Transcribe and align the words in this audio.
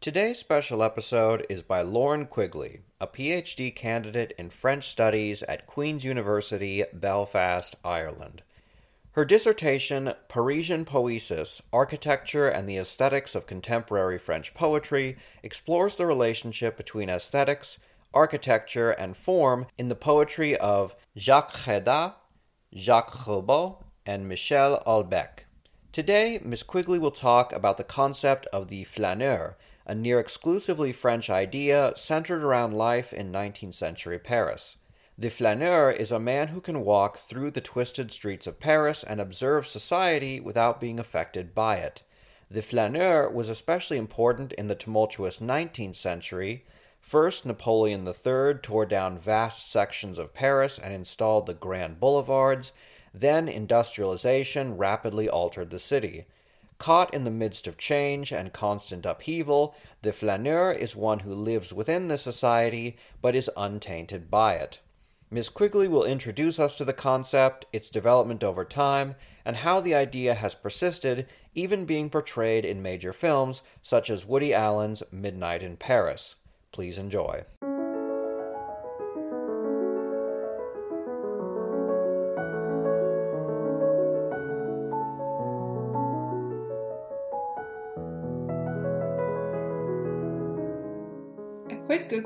Today's 0.00 0.38
special 0.38 0.84
episode 0.84 1.44
is 1.50 1.64
by 1.64 1.82
Lauren 1.82 2.26
Quigley, 2.26 2.82
a 3.00 3.08
PhD 3.08 3.74
candidate 3.74 4.32
in 4.38 4.48
French 4.48 4.86
Studies 4.86 5.42
at 5.42 5.66
Queen's 5.66 6.04
University, 6.04 6.84
Belfast, 6.92 7.74
Ireland. 7.84 8.44
Her 9.12 9.24
dissertation, 9.24 10.14
Parisian 10.28 10.84
Poesis 10.84 11.60
Architecture 11.72 12.46
and 12.46 12.68
the 12.68 12.76
Aesthetics 12.76 13.34
of 13.34 13.48
Contemporary 13.48 14.18
French 14.18 14.54
Poetry, 14.54 15.16
explores 15.42 15.96
the 15.96 16.06
relationship 16.06 16.76
between 16.76 17.10
aesthetics, 17.10 17.80
architecture, 18.14 18.92
and 18.92 19.16
form 19.16 19.66
in 19.76 19.88
the 19.88 19.96
poetry 19.96 20.56
of 20.56 20.94
Jacques 21.18 21.54
Réda, 21.64 22.14
Jacques 22.72 23.26
Roubaud, 23.26 23.82
and 24.06 24.28
Michel 24.28 24.80
Houellebecq. 24.86 25.40
Today, 25.90 26.38
Ms. 26.44 26.62
Quigley 26.62 27.00
will 27.00 27.10
talk 27.10 27.52
about 27.52 27.78
the 27.78 27.82
concept 27.82 28.46
of 28.52 28.68
the 28.68 28.84
flaneur, 28.84 29.56
a 29.88 29.94
near 29.94 30.20
exclusively 30.20 30.92
French 30.92 31.30
idea 31.30 31.94
centered 31.96 32.44
around 32.44 32.74
life 32.74 33.12
in 33.12 33.32
19th 33.32 33.74
century 33.74 34.18
Paris. 34.18 34.76
The 35.16 35.30
flaneur 35.30 35.90
is 35.90 36.12
a 36.12 36.20
man 36.20 36.48
who 36.48 36.60
can 36.60 36.84
walk 36.84 37.18
through 37.18 37.50
the 37.50 37.60
twisted 37.60 38.12
streets 38.12 38.46
of 38.46 38.60
Paris 38.60 39.02
and 39.02 39.20
observe 39.20 39.66
society 39.66 40.38
without 40.38 40.78
being 40.78 41.00
affected 41.00 41.54
by 41.54 41.78
it. 41.78 42.02
The 42.50 42.62
flaneur 42.62 43.28
was 43.28 43.48
especially 43.48 43.96
important 43.96 44.52
in 44.52 44.68
the 44.68 44.76
tumultuous 44.76 45.38
19th 45.38 45.96
century. 45.96 46.64
First, 47.00 47.44
Napoleon 47.44 48.06
III 48.06 48.60
tore 48.62 48.86
down 48.86 49.18
vast 49.18 49.70
sections 49.70 50.18
of 50.18 50.34
Paris 50.34 50.78
and 50.78 50.94
installed 50.94 51.46
the 51.46 51.54
grand 51.54 51.98
boulevards. 51.98 52.72
Then, 53.12 53.48
industrialization 53.48 54.76
rapidly 54.76 55.28
altered 55.28 55.70
the 55.70 55.78
city. 55.78 56.26
Caught 56.78 57.12
in 57.12 57.24
the 57.24 57.30
midst 57.30 57.66
of 57.66 57.76
change 57.76 58.32
and 58.32 58.52
constant 58.52 59.04
upheaval, 59.04 59.74
the 60.02 60.12
flaneur 60.12 60.70
is 60.70 60.94
one 60.94 61.20
who 61.20 61.34
lives 61.34 61.72
within 61.72 62.06
the 62.06 62.16
society 62.18 62.96
but 63.20 63.34
is 63.34 63.50
untainted 63.56 64.30
by 64.30 64.54
it. 64.54 64.78
Ms. 65.30 65.50
Quigley 65.50 65.88
will 65.88 66.04
introduce 66.04 66.58
us 66.58 66.74
to 66.76 66.84
the 66.84 66.92
concept, 66.92 67.66
its 67.72 67.90
development 67.90 68.42
over 68.42 68.64
time, 68.64 69.16
and 69.44 69.56
how 69.56 69.80
the 69.80 69.94
idea 69.94 70.34
has 70.34 70.54
persisted, 70.54 71.26
even 71.54 71.84
being 71.84 72.08
portrayed 72.08 72.64
in 72.64 72.80
major 72.80 73.12
films 73.12 73.60
such 73.82 74.08
as 74.08 74.24
Woody 74.24 74.54
Allen's 74.54 75.02
Midnight 75.10 75.62
in 75.62 75.76
Paris. 75.76 76.36
Please 76.72 76.96
enjoy. 76.96 77.44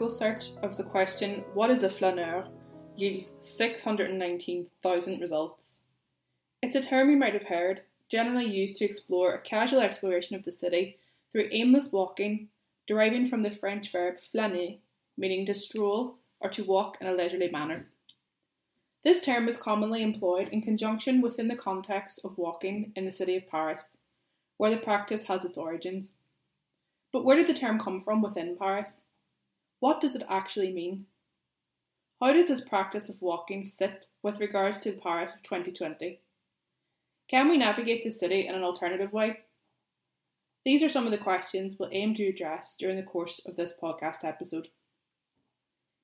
Google 0.02 0.18
search 0.18 0.46
of 0.64 0.76
the 0.76 0.82
question, 0.82 1.44
What 1.54 1.70
is 1.70 1.84
a 1.84 1.88
flaneur? 1.88 2.48
yields 2.96 3.30
619,000 3.40 5.20
results. 5.20 5.74
It's 6.60 6.74
a 6.74 6.82
term 6.82 7.08
you 7.08 7.16
might 7.16 7.34
have 7.34 7.44
heard, 7.44 7.82
generally 8.08 8.46
used 8.46 8.78
to 8.78 8.84
explore 8.84 9.32
a 9.32 9.40
casual 9.40 9.80
exploration 9.80 10.34
of 10.34 10.42
the 10.42 10.50
city 10.50 10.98
through 11.30 11.50
aimless 11.52 11.92
walking, 11.92 12.48
deriving 12.84 13.26
from 13.26 13.44
the 13.44 13.50
French 13.52 13.92
verb 13.92 14.16
flâner, 14.16 14.78
meaning 15.16 15.46
to 15.46 15.54
stroll 15.54 16.16
or 16.40 16.50
to 16.50 16.64
walk 16.64 16.98
in 17.00 17.06
a 17.06 17.14
leisurely 17.14 17.48
manner. 17.48 17.86
This 19.04 19.24
term 19.24 19.46
is 19.46 19.56
commonly 19.56 20.02
employed 20.02 20.48
in 20.48 20.62
conjunction 20.62 21.20
within 21.20 21.46
the 21.46 21.54
context 21.54 22.18
of 22.24 22.38
walking 22.38 22.90
in 22.96 23.04
the 23.04 23.12
city 23.12 23.36
of 23.36 23.48
Paris, 23.48 23.96
where 24.56 24.72
the 24.72 24.78
practice 24.78 25.26
has 25.26 25.44
its 25.44 25.56
origins. 25.56 26.10
But 27.12 27.24
where 27.24 27.36
did 27.36 27.46
the 27.46 27.54
term 27.54 27.78
come 27.78 28.00
from 28.00 28.20
within 28.20 28.56
Paris? 28.58 28.96
What 29.82 30.00
does 30.00 30.14
it 30.14 30.22
actually 30.30 30.72
mean? 30.72 31.06
How 32.20 32.32
does 32.32 32.46
this 32.46 32.60
practice 32.60 33.08
of 33.08 33.20
walking 33.20 33.64
sit 33.64 34.06
with 34.22 34.38
regards 34.38 34.78
to 34.78 34.92
the 34.92 35.00
Paris 35.00 35.34
of 35.34 35.42
2020? 35.42 36.20
Can 37.28 37.48
we 37.48 37.58
navigate 37.58 38.04
the 38.04 38.12
city 38.12 38.46
in 38.46 38.54
an 38.54 38.62
alternative 38.62 39.12
way? 39.12 39.40
These 40.64 40.84
are 40.84 40.88
some 40.88 41.04
of 41.04 41.10
the 41.10 41.18
questions 41.18 41.78
we'll 41.80 41.88
aim 41.90 42.14
to 42.14 42.28
address 42.28 42.76
during 42.78 42.94
the 42.94 43.02
course 43.02 43.40
of 43.44 43.56
this 43.56 43.74
podcast 43.76 44.22
episode. 44.22 44.68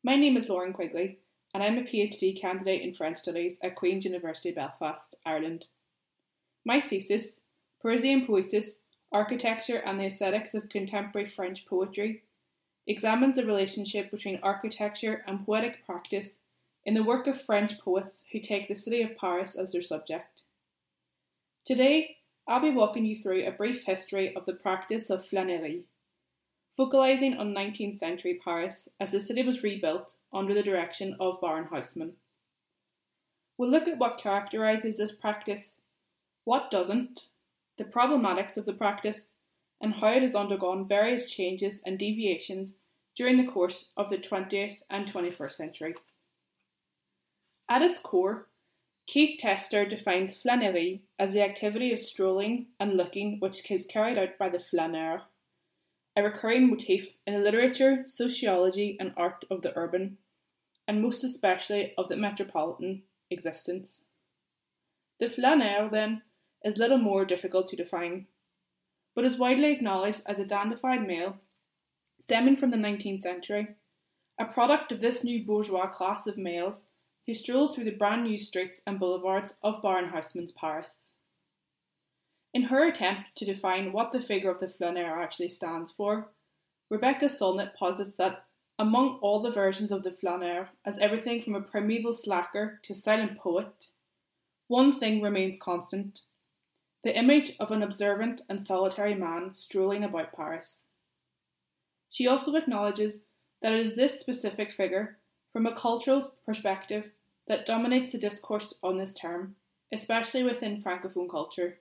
My 0.02 0.16
name 0.16 0.36
is 0.36 0.48
Lauren 0.48 0.72
Quigley, 0.72 1.20
and 1.54 1.62
I'm 1.62 1.78
a 1.78 1.82
PhD 1.82 2.36
candidate 2.36 2.82
in 2.82 2.94
French 2.94 3.18
Studies 3.18 3.58
at 3.62 3.76
Queen's 3.76 4.04
University 4.04 4.50
Belfast, 4.50 5.14
Ireland. 5.24 5.66
My 6.64 6.80
thesis, 6.80 7.38
Parisian 7.80 8.26
Poesis 8.26 8.80
Architecture 9.12 9.80
and 9.86 10.00
the 10.00 10.06
Aesthetics 10.06 10.52
of 10.52 10.68
Contemporary 10.68 11.28
French 11.28 11.64
Poetry, 11.64 12.24
examines 12.88 13.36
the 13.36 13.44
relationship 13.44 14.10
between 14.10 14.40
architecture 14.42 15.22
and 15.26 15.44
poetic 15.44 15.84
practice 15.84 16.38
in 16.84 16.94
the 16.94 17.04
work 17.04 17.26
of 17.26 17.40
French 17.40 17.78
poets 17.78 18.24
who 18.32 18.40
take 18.40 18.66
the 18.66 18.74
city 18.74 19.02
of 19.02 19.16
Paris 19.16 19.54
as 19.54 19.72
their 19.72 19.82
subject. 19.82 20.40
Today, 21.66 22.16
I'll 22.48 22.62
be 22.62 22.70
walking 22.70 23.04
you 23.04 23.14
through 23.14 23.44
a 23.44 23.52
brief 23.52 23.84
history 23.84 24.34
of 24.34 24.46
the 24.46 24.54
practice 24.54 25.10
of 25.10 25.20
flânerie, 25.20 25.82
focalising 26.78 27.38
on 27.38 27.54
19th 27.54 27.96
century 27.96 28.40
Paris 28.42 28.88
as 28.98 29.12
the 29.12 29.20
city 29.20 29.42
was 29.42 29.62
rebuilt 29.62 30.16
under 30.32 30.54
the 30.54 30.62
direction 30.62 31.14
of 31.20 31.42
Baron 31.42 31.68
Haussmann. 31.70 32.12
We'll 33.58 33.70
look 33.70 33.86
at 33.86 33.98
what 33.98 34.16
characterises 34.16 34.96
this 34.96 35.12
practice, 35.12 35.76
what 36.44 36.70
doesn't, 36.70 37.26
the 37.76 37.84
problematics 37.84 38.56
of 38.56 38.64
the 38.64 38.72
practice, 38.72 39.28
and 39.80 39.94
how 39.94 40.08
it 40.08 40.22
has 40.22 40.34
undergone 40.34 40.86
various 40.86 41.30
changes 41.30 41.80
and 41.84 41.98
deviations 41.98 42.74
during 43.14 43.36
the 43.36 43.50
course 43.50 43.90
of 43.96 44.10
the 44.10 44.18
20th 44.18 44.78
and 44.90 45.12
21st 45.12 45.52
century. 45.52 45.94
At 47.68 47.82
its 47.82 47.98
core, 47.98 48.48
Keith 49.06 49.38
Tester 49.40 49.86
defines 49.86 50.38
flânerie 50.38 51.00
as 51.18 51.32
the 51.32 51.42
activity 51.42 51.92
of 51.92 52.00
strolling 52.00 52.66
and 52.78 52.96
looking 52.96 53.38
which 53.40 53.70
is 53.70 53.86
carried 53.86 54.18
out 54.18 54.38
by 54.38 54.48
the 54.48 54.60
flaneur, 54.60 55.22
a 56.14 56.22
recurring 56.22 56.68
motif 56.68 57.08
in 57.26 57.34
the 57.34 57.40
literature, 57.40 58.02
sociology, 58.06 58.96
and 59.00 59.12
art 59.16 59.44
of 59.50 59.62
the 59.62 59.72
urban, 59.76 60.18
and 60.86 61.02
most 61.02 61.24
especially 61.24 61.94
of 61.96 62.08
the 62.08 62.16
metropolitan 62.16 63.02
existence. 63.30 64.00
The 65.20 65.28
flaneur, 65.28 65.88
then, 65.90 66.22
is 66.64 66.76
little 66.76 66.98
more 66.98 67.24
difficult 67.24 67.68
to 67.68 67.76
define, 67.76 68.26
but 69.18 69.24
is 69.24 69.36
widely 69.36 69.72
acknowledged 69.72 70.22
as 70.26 70.38
a 70.38 70.44
dandified 70.44 71.04
male 71.04 71.38
stemming 72.22 72.54
from 72.54 72.70
the 72.70 72.76
19th 72.76 73.20
century, 73.20 73.74
a 74.38 74.44
product 74.44 74.92
of 74.92 75.00
this 75.00 75.24
new 75.24 75.44
bourgeois 75.44 75.88
class 75.88 76.28
of 76.28 76.38
males 76.38 76.84
who 77.26 77.34
stroll 77.34 77.66
through 77.66 77.82
the 77.82 77.90
brand 77.90 78.22
new 78.22 78.38
streets 78.38 78.80
and 78.86 79.00
boulevards 79.00 79.54
of 79.60 79.82
Baron 79.82 80.12
Paris. 80.56 80.86
In 82.54 82.62
her 82.66 82.86
attempt 82.86 83.34
to 83.34 83.44
define 83.44 83.92
what 83.92 84.12
the 84.12 84.22
figure 84.22 84.52
of 84.52 84.60
the 84.60 84.68
flaneur 84.68 85.20
actually 85.20 85.48
stands 85.48 85.90
for, 85.90 86.28
Rebecca 86.88 87.24
Solnit 87.24 87.74
posits 87.74 88.14
that 88.14 88.44
among 88.78 89.18
all 89.20 89.42
the 89.42 89.50
versions 89.50 89.90
of 89.90 90.04
the 90.04 90.12
flaneur, 90.12 90.68
as 90.84 90.96
everything 91.00 91.42
from 91.42 91.56
a 91.56 91.60
primeval 91.60 92.14
slacker 92.14 92.78
to 92.84 92.94
silent 92.94 93.36
poet, 93.36 93.88
one 94.68 94.92
thing 94.92 95.20
remains 95.20 95.58
constant 95.60 96.20
the 97.04 97.16
image 97.16 97.52
of 97.60 97.70
an 97.70 97.82
observant 97.82 98.42
and 98.48 98.62
solitary 98.62 99.14
man 99.14 99.54
strolling 99.54 100.02
about 100.02 100.32
Paris. 100.32 100.82
She 102.10 102.26
also 102.26 102.54
acknowledges 102.54 103.20
that 103.62 103.72
it 103.72 103.80
is 103.86 103.94
this 103.94 104.18
specific 104.18 104.72
figure, 104.72 105.18
from 105.52 105.66
a 105.66 105.74
cultural 105.74 106.34
perspective, 106.44 107.10
that 107.46 107.66
dominates 107.66 108.12
the 108.12 108.18
discourse 108.18 108.74
on 108.82 108.98
this 108.98 109.14
term, 109.14 109.56
especially 109.92 110.42
within 110.42 110.82
Francophone 110.82 111.30
culture. 111.30 111.78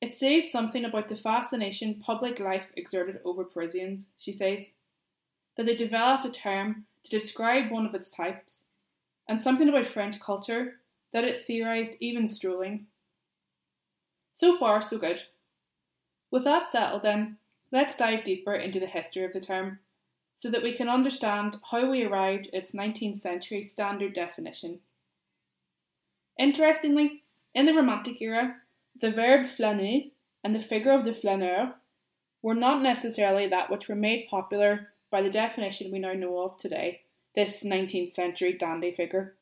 It 0.00 0.16
says 0.16 0.50
something 0.50 0.84
about 0.84 1.08
the 1.08 1.16
fascination 1.16 1.94
public 1.94 2.40
life 2.40 2.72
exerted 2.76 3.20
over 3.24 3.44
Parisians, 3.44 4.06
she 4.16 4.32
says, 4.32 4.66
that 5.56 5.66
they 5.66 5.76
developed 5.76 6.24
a 6.24 6.30
term 6.30 6.86
to 7.04 7.10
describe 7.10 7.70
one 7.70 7.86
of 7.86 7.94
its 7.94 8.08
types, 8.08 8.60
and 9.28 9.42
something 9.42 9.68
about 9.68 9.86
French 9.86 10.18
culture 10.18 10.76
that 11.12 11.24
it 11.24 11.44
theorised 11.44 11.94
even 12.00 12.28
strolling. 12.28 12.86
So 14.40 14.56
far, 14.56 14.80
so 14.80 14.96
good. 14.96 15.24
With 16.30 16.44
that 16.44 16.72
settled, 16.72 17.02
then, 17.02 17.36
let's 17.70 17.94
dive 17.94 18.24
deeper 18.24 18.54
into 18.54 18.80
the 18.80 18.86
history 18.86 19.22
of 19.22 19.34
the 19.34 19.40
term 19.40 19.80
so 20.34 20.48
that 20.48 20.62
we 20.62 20.72
can 20.72 20.88
understand 20.88 21.58
how 21.70 21.90
we 21.90 22.04
arrived 22.04 22.46
at 22.46 22.54
its 22.54 22.72
19th 22.72 23.18
century 23.18 23.62
standard 23.62 24.14
definition. 24.14 24.80
Interestingly, 26.38 27.22
in 27.54 27.66
the 27.66 27.74
Romantic 27.74 28.22
era, 28.22 28.56
the 28.98 29.10
verb 29.10 29.44
flâner 29.44 30.10
and 30.42 30.54
the 30.54 30.60
figure 30.60 30.92
of 30.92 31.04
the 31.04 31.12
flaneur 31.12 31.74
were 32.40 32.54
not 32.54 32.82
necessarily 32.82 33.46
that 33.46 33.70
which 33.70 33.88
were 33.88 33.94
made 33.94 34.26
popular 34.26 34.88
by 35.10 35.20
the 35.20 35.28
definition 35.28 35.92
we 35.92 35.98
now 35.98 36.14
know 36.14 36.40
of 36.40 36.56
today, 36.56 37.02
this 37.34 37.62
19th 37.62 38.12
century 38.12 38.54
dandy 38.54 38.90
figure. 38.90 39.34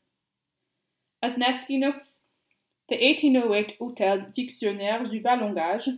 As 1.22 1.36
Nevsky 1.36 1.76
notes, 1.76 2.16
the 2.88 2.96
1808 2.96 3.78
Hôtel's 3.78 4.32
Dictionnaire 4.32 5.04
du 5.04 5.20
Bas-Langage 5.20 5.90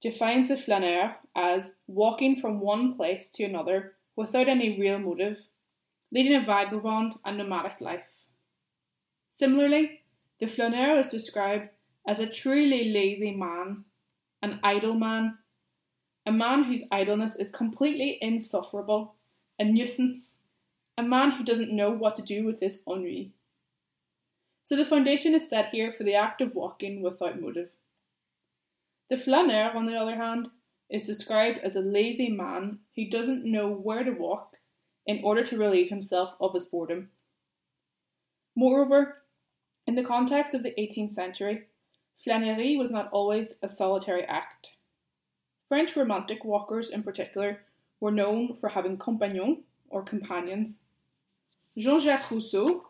defines 0.00 0.48
the 0.48 0.56
flaneur 0.56 1.16
as 1.34 1.70
walking 1.86 2.40
from 2.40 2.60
one 2.60 2.96
place 2.96 3.28
to 3.34 3.44
another 3.44 3.94
without 4.16 4.48
any 4.48 4.78
real 4.78 4.98
motive, 4.98 5.38
leading 6.12 6.34
a 6.34 6.44
vagabond 6.44 7.14
and 7.24 7.38
nomadic 7.38 7.80
life. 7.80 8.24
Similarly, 9.30 10.02
the 10.40 10.48
flaneur 10.48 10.98
is 10.98 11.08
described 11.08 11.70
as 12.06 12.18
a 12.18 12.26
truly 12.26 12.92
lazy 12.92 13.30
man, 13.30 13.84
an 14.42 14.58
idle 14.62 14.94
man, 14.94 15.38
a 16.26 16.32
man 16.32 16.64
whose 16.64 16.84
idleness 16.90 17.36
is 17.36 17.50
completely 17.50 18.18
insufferable, 18.20 19.14
a 19.58 19.64
nuisance, 19.64 20.32
a 20.98 21.02
man 21.02 21.32
who 21.32 21.44
doesn't 21.44 21.74
know 21.74 21.90
what 21.90 22.16
to 22.16 22.22
do 22.22 22.44
with 22.44 22.60
his 22.60 22.80
ennui. 22.88 23.32
So 24.64 24.76
the 24.76 24.84
foundation 24.84 25.34
is 25.34 25.48
set 25.48 25.70
here 25.70 25.92
for 25.92 26.04
the 26.04 26.14
act 26.14 26.40
of 26.40 26.54
walking 26.54 27.02
without 27.02 27.40
motive. 27.40 27.70
The 29.10 29.18
flaneur, 29.18 29.72
on 29.74 29.86
the 29.86 29.96
other 29.96 30.16
hand, 30.16 30.48
is 30.90 31.02
described 31.02 31.58
as 31.62 31.76
a 31.76 31.80
lazy 31.80 32.30
man 32.30 32.78
who 32.96 33.08
doesn't 33.08 33.44
know 33.44 33.68
where 33.68 34.04
to 34.04 34.10
walk 34.10 34.56
in 35.06 35.20
order 35.22 35.44
to 35.44 35.58
relieve 35.58 35.90
himself 35.90 36.34
of 36.40 36.54
his 36.54 36.64
boredom. 36.64 37.10
Moreover, 38.56 39.22
in 39.86 39.96
the 39.96 40.04
context 40.04 40.54
of 40.54 40.62
the 40.62 40.74
18th 40.78 41.10
century, 41.10 41.64
flânerie 42.26 42.78
was 42.78 42.90
not 42.90 43.10
always 43.12 43.54
a 43.62 43.68
solitary 43.68 44.24
act. 44.24 44.68
French 45.68 45.94
Romantic 45.94 46.44
walkers, 46.44 46.88
in 46.88 47.02
particular, 47.02 47.60
were 48.00 48.10
known 48.10 48.56
for 48.58 48.70
having 48.70 48.96
compagnons, 48.96 49.58
or 49.90 50.02
companions. 50.02 50.78
Jean 51.76 52.00
Jacques 52.00 52.30
Rousseau, 52.30 52.84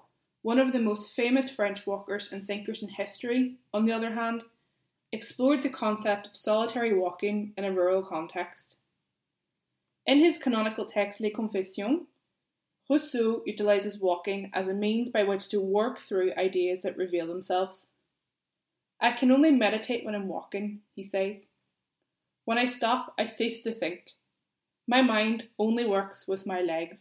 one 0.45 0.59
of 0.59 0.73
the 0.73 0.79
most 0.79 1.11
famous 1.11 1.49
French 1.49 1.87
walkers 1.87 2.31
and 2.31 2.47
thinkers 2.47 2.83
in 2.83 2.89
history, 2.89 3.55
on 3.73 3.87
the 3.87 3.93
other 3.93 4.13
hand, 4.13 4.43
explored 5.11 5.63
the 5.63 5.71
concept 5.71 6.27
of 6.27 6.37
solitary 6.37 6.93
walking 6.93 7.55
in 7.57 7.65
a 7.65 7.73
rural 7.73 8.03
context. 8.03 8.77
In 10.05 10.19
his 10.19 10.37
canonical 10.37 10.85
text 10.85 11.19
Les 11.19 11.31
Confessions, 11.31 12.03
Rousseau 12.91 13.41
utilizes 13.47 13.99
walking 13.99 14.51
as 14.53 14.69
a 14.69 14.75
means 14.75 15.09
by 15.09 15.25
which 15.25 15.49
to 15.49 15.63
work 15.63 15.99
through 15.99 16.35
ideas 16.37 16.83
that 16.83 16.99
reveal 16.99 17.27
themselves. 17.27 17.87
I 19.01 19.13
can 19.13 19.31
only 19.31 19.51
meditate 19.51 20.05
when 20.05 20.15
I'm 20.15 20.29
walking, 20.29 20.81
he 20.95 21.05
says. 21.05 21.39
When 22.45 22.59
I 22.59 22.67
stop, 22.67 23.15
I 23.19 23.25
cease 23.25 23.63
to 23.63 23.73
think. 23.73 24.11
My 24.87 25.01
mind 25.01 25.45
only 25.59 25.87
works 25.87 26.29
with 26.29 26.45
my 26.45 26.61
legs. 26.61 26.99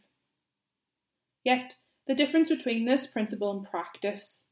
Yet, 1.44 1.76
the 2.08 2.16
difference 2.16 2.50
between 2.50 2.86
this 2.86 3.08
principle 3.08 3.52
and 3.52 3.70
practice, 3.70 4.44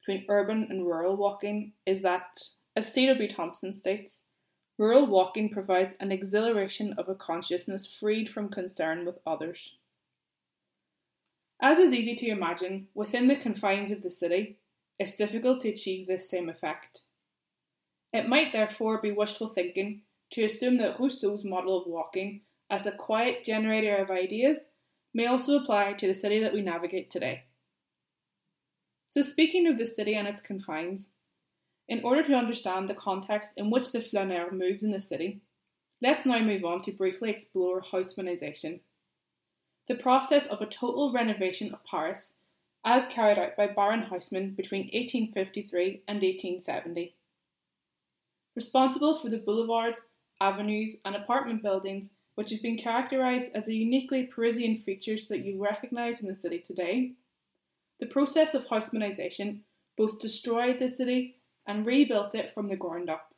between 0.00 0.26
urban 0.28 0.66
and 0.68 0.86
rural 0.86 1.16
walking, 1.16 1.72
is 1.86 2.02
that 2.02 2.40
as 2.74 2.92
C.W. 2.92 3.28
Thompson 3.28 3.72
states, 3.72 4.24
rural 4.78 5.06
walking 5.06 5.50
provides 5.50 5.94
an 6.00 6.12
exhilaration 6.12 6.94
of 6.96 7.08
a 7.08 7.14
consciousness 7.14 7.86
freed 7.86 8.28
from 8.28 8.48
concern 8.48 9.04
with 9.04 9.18
others. 9.26 9.76
As 11.60 11.78
is 11.78 11.92
easy 11.92 12.14
to 12.16 12.28
imagine, 12.28 12.88
within 12.94 13.26
the 13.26 13.36
confines 13.36 13.90
of 13.90 14.02
the 14.02 14.10
city, 14.10 14.58
it's 14.98 15.16
difficult 15.16 15.60
to 15.62 15.68
achieve 15.68 16.06
this 16.06 16.30
same 16.30 16.48
effect. 16.48 17.00
It 18.12 18.28
might 18.28 18.52
therefore 18.52 19.00
be 19.00 19.12
wishful 19.12 19.48
thinking 19.48 20.02
to 20.30 20.44
assume 20.44 20.76
that 20.78 20.98
Rousseau's 20.98 21.44
model 21.44 21.80
of 21.80 21.86
walking 21.86 22.42
as 22.70 22.86
a 22.86 22.92
quiet 22.92 23.44
generator 23.44 23.96
of 23.96 24.10
ideas 24.10 24.58
may 25.14 25.26
also 25.26 25.56
apply 25.58 25.94
to 25.94 26.06
the 26.06 26.14
city 26.14 26.40
that 26.40 26.52
we 26.52 26.62
navigate 26.62 27.10
today. 27.10 27.44
So, 29.10 29.22
speaking 29.22 29.66
of 29.66 29.78
the 29.78 29.86
city 29.86 30.14
and 30.14 30.28
its 30.28 30.40
confines, 30.40 31.06
in 31.88 32.04
order 32.04 32.22
to 32.22 32.34
understand 32.34 32.88
the 32.88 32.94
context 32.94 33.52
in 33.56 33.70
which 33.70 33.92
the 33.92 34.02
flaneur 34.02 34.50
moves 34.52 34.82
in 34.82 34.90
the 34.90 35.00
city, 35.00 35.40
let's 36.02 36.26
now 36.26 36.38
move 36.40 36.64
on 36.64 36.80
to 36.82 36.92
briefly 36.92 37.30
explore 37.30 37.80
Haussmannisation, 37.80 38.80
the 39.86 39.94
process 39.94 40.46
of 40.46 40.60
a 40.60 40.66
total 40.66 41.12
renovation 41.12 41.72
of 41.72 41.84
Paris 41.84 42.32
as 42.84 43.06
carried 43.08 43.38
out 43.38 43.56
by 43.56 43.66
Baron 43.66 44.02
Haussmann 44.02 44.54
between 44.54 44.82
1853 44.92 46.02
and 46.06 46.22
1870. 46.22 47.16
Responsible 48.54 49.16
for 49.16 49.28
the 49.30 49.38
boulevards, 49.38 50.02
avenues, 50.40 50.96
and 51.04 51.16
apartment 51.16 51.62
buildings 51.62 52.08
which 52.38 52.52
have 52.52 52.62
been 52.62 52.78
characterised 52.78 53.48
as 53.52 53.64
the 53.64 53.74
uniquely 53.74 54.22
Parisian 54.22 54.76
features 54.76 55.26
that 55.26 55.44
you 55.44 55.60
recognise 55.60 56.20
in 56.20 56.28
the 56.28 56.36
city 56.36 56.62
today, 56.64 57.14
the 57.98 58.06
process 58.06 58.54
of 58.54 58.68
Haussmannisation 58.68 59.62
both 59.96 60.20
destroyed 60.20 60.78
the 60.78 60.88
city 60.88 61.40
and 61.66 61.84
rebuilt 61.84 62.36
it 62.36 62.48
from 62.48 62.68
the 62.68 62.76
ground 62.76 63.10
up, 63.10 63.34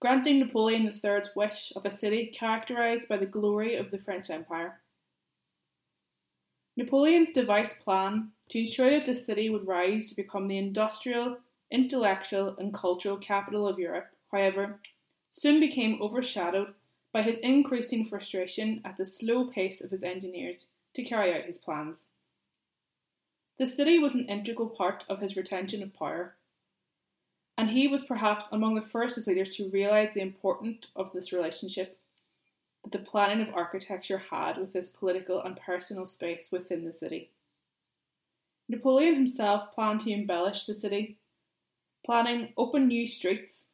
granting 0.00 0.38
Napoleon 0.38 0.86
III's 0.86 1.32
wish 1.36 1.74
of 1.76 1.84
a 1.84 1.90
city 1.90 2.24
characterised 2.24 3.06
by 3.06 3.18
the 3.18 3.26
glory 3.26 3.76
of 3.76 3.90
the 3.90 3.98
French 3.98 4.30
Empire. 4.30 4.80
Napoleon's 6.74 7.32
devised 7.32 7.80
plan 7.80 8.30
to 8.48 8.60
ensure 8.60 8.92
that 8.92 9.04
the 9.04 9.14
city 9.14 9.50
would 9.50 9.66
rise 9.66 10.08
to 10.08 10.16
become 10.16 10.48
the 10.48 10.56
industrial, 10.56 11.36
intellectual, 11.70 12.56
and 12.58 12.72
cultural 12.72 13.18
capital 13.18 13.68
of 13.68 13.78
Europe, 13.78 14.06
however, 14.30 14.80
soon 15.28 15.60
became 15.60 16.00
overshadowed 16.00 16.72
by 17.12 17.22
his 17.22 17.38
increasing 17.38 18.04
frustration 18.04 18.80
at 18.84 18.96
the 18.96 19.04
slow 19.04 19.44
pace 19.44 19.80
of 19.80 19.90
his 19.90 20.02
engineers 20.02 20.66
to 20.94 21.04
carry 21.04 21.32
out 21.32 21.44
his 21.44 21.58
plans. 21.58 21.98
The 23.58 23.66
city 23.66 23.98
was 23.98 24.14
an 24.14 24.26
integral 24.26 24.68
part 24.68 25.04
of 25.08 25.20
his 25.20 25.36
retention 25.36 25.82
of 25.82 25.94
power, 25.94 26.34
and 27.56 27.70
he 27.70 27.86
was 27.86 28.04
perhaps 28.04 28.48
among 28.50 28.74
the 28.74 28.80
first 28.80 29.18
of 29.18 29.26
leaders 29.26 29.50
to 29.56 29.68
realise 29.68 30.14
the 30.14 30.22
importance 30.22 30.86
of 30.96 31.12
this 31.12 31.32
relationship 31.32 31.98
that 32.82 32.92
the 32.92 32.98
planning 32.98 33.46
of 33.46 33.54
architecture 33.54 34.22
had 34.30 34.56
with 34.56 34.72
this 34.72 34.88
political 34.88 35.40
and 35.40 35.60
personal 35.60 36.06
space 36.06 36.48
within 36.50 36.84
the 36.84 36.92
city. 36.92 37.30
Napoleon 38.68 39.14
himself 39.14 39.70
planned 39.72 40.00
to 40.00 40.10
embellish 40.10 40.64
the 40.64 40.74
city, 40.74 41.18
planning 42.04 42.52
open 42.56 42.88
new 42.88 43.06
streets, 43.06 43.66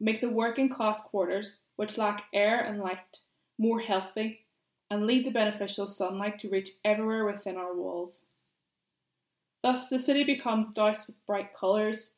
make 0.00 0.20
the 0.20 0.30
working 0.30 0.68
class 0.68 1.02
quarters, 1.02 1.60
which 1.76 1.98
lack 1.98 2.24
air 2.32 2.60
and 2.60 2.80
light, 2.80 3.18
more 3.58 3.80
healthy, 3.80 4.46
and 4.90 5.06
lead 5.06 5.24
the 5.26 5.30
beneficial 5.30 5.86
sunlight 5.86 6.38
to 6.40 6.48
reach 6.48 6.70
everywhere 6.84 7.24
within 7.24 7.56
our 7.56 7.74
walls. 7.74 8.24
Thus, 9.62 9.88
the 9.88 9.98
city 9.98 10.24
becomes 10.24 10.70
doused 10.70 11.06
with 11.06 11.24
bright 11.26 11.54
colours, 11.54 12.12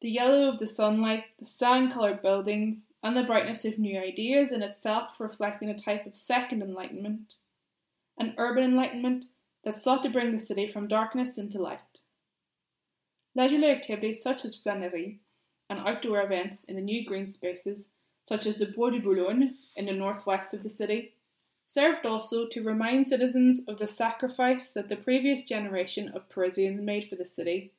the 0.00 0.10
yellow 0.10 0.48
of 0.48 0.58
the 0.58 0.66
sunlight, 0.66 1.24
the 1.38 1.46
sand 1.46 1.92
coloured 1.92 2.22
buildings, 2.22 2.86
and 3.02 3.16
the 3.16 3.22
brightness 3.22 3.64
of 3.64 3.78
new 3.78 3.98
ideas 3.98 4.50
in 4.52 4.62
itself 4.62 5.18
reflecting 5.18 5.70
a 5.70 5.78
type 5.78 6.06
of 6.06 6.14
second 6.14 6.62
enlightenment, 6.62 7.34
an 8.18 8.34
urban 8.36 8.64
enlightenment 8.64 9.26
that 9.64 9.76
sought 9.76 10.02
to 10.02 10.10
bring 10.10 10.32
the 10.32 10.40
city 10.40 10.66
from 10.66 10.88
darkness 10.88 11.38
into 11.38 11.60
light. 11.60 12.00
Leisurely 13.34 13.70
activities 13.70 14.22
such 14.22 14.44
as 14.44 14.56
flânerie 14.56 15.18
and 15.68 15.80
outdoor 15.80 16.20
events 16.22 16.64
in 16.64 16.76
the 16.76 16.82
new 16.82 17.04
green 17.04 17.26
spaces, 17.26 17.88
such 18.26 18.46
as 18.46 18.56
the 18.56 18.66
Bois 18.66 18.90
de 18.90 18.98
Boulogne 18.98 19.54
in 19.76 19.86
the 19.86 19.92
northwest 19.92 20.54
of 20.54 20.62
the 20.62 20.70
city, 20.70 21.14
served 21.66 22.06
also 22.06 22.46
to 22.46 22.62
remind 22.62 23.06
citizens 23.06 23.60
of 23.66 23.78
the 23.78 23.86
sacrifice 23.86 24.70
that 24.72 24.88
the 24.88 24.96
previous 24.96 25.42
generation 25.42 26.10
of 26.14 26.28
Parisians 26.28 26.80
made 26.80 27.08
for 27.08 27.16
the 27.16 27.26
city 27.26 27.72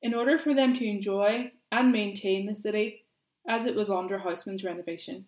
in 0.00 0.14
order 0.14 0.38
for 0.38 0.54
them 0.54 0.74
to 0.74 0.86
enjoy 0.86 1.50
and 1.72 1.90
maintain 1.90 2.46
the 2.46 2.54
city 2.54 3.04
as 3.46 3.66
it 3.66 3.74
was 3.74 3.90
under 3.90 4.18
Haussmann's 4.18 4.62
renovation. 4.62 5.26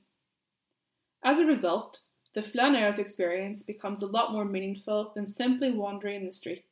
As 1.24 1.38
a 1.38 1.44
result, 1.44 2.00
the 2.34 2.42
flaneur's 2.42 2.98
experience 2.98 3.62
becomes 3.62 4.02
a 4.02 4.06
lot 4.06 4.32
more 4.32 4.44
meaningful 4.44 5.10
than 5.14 5.26
simply 5.26 5.72
wandering 5.72 6.24
the 6.24 6.32
street. 6.32 6.64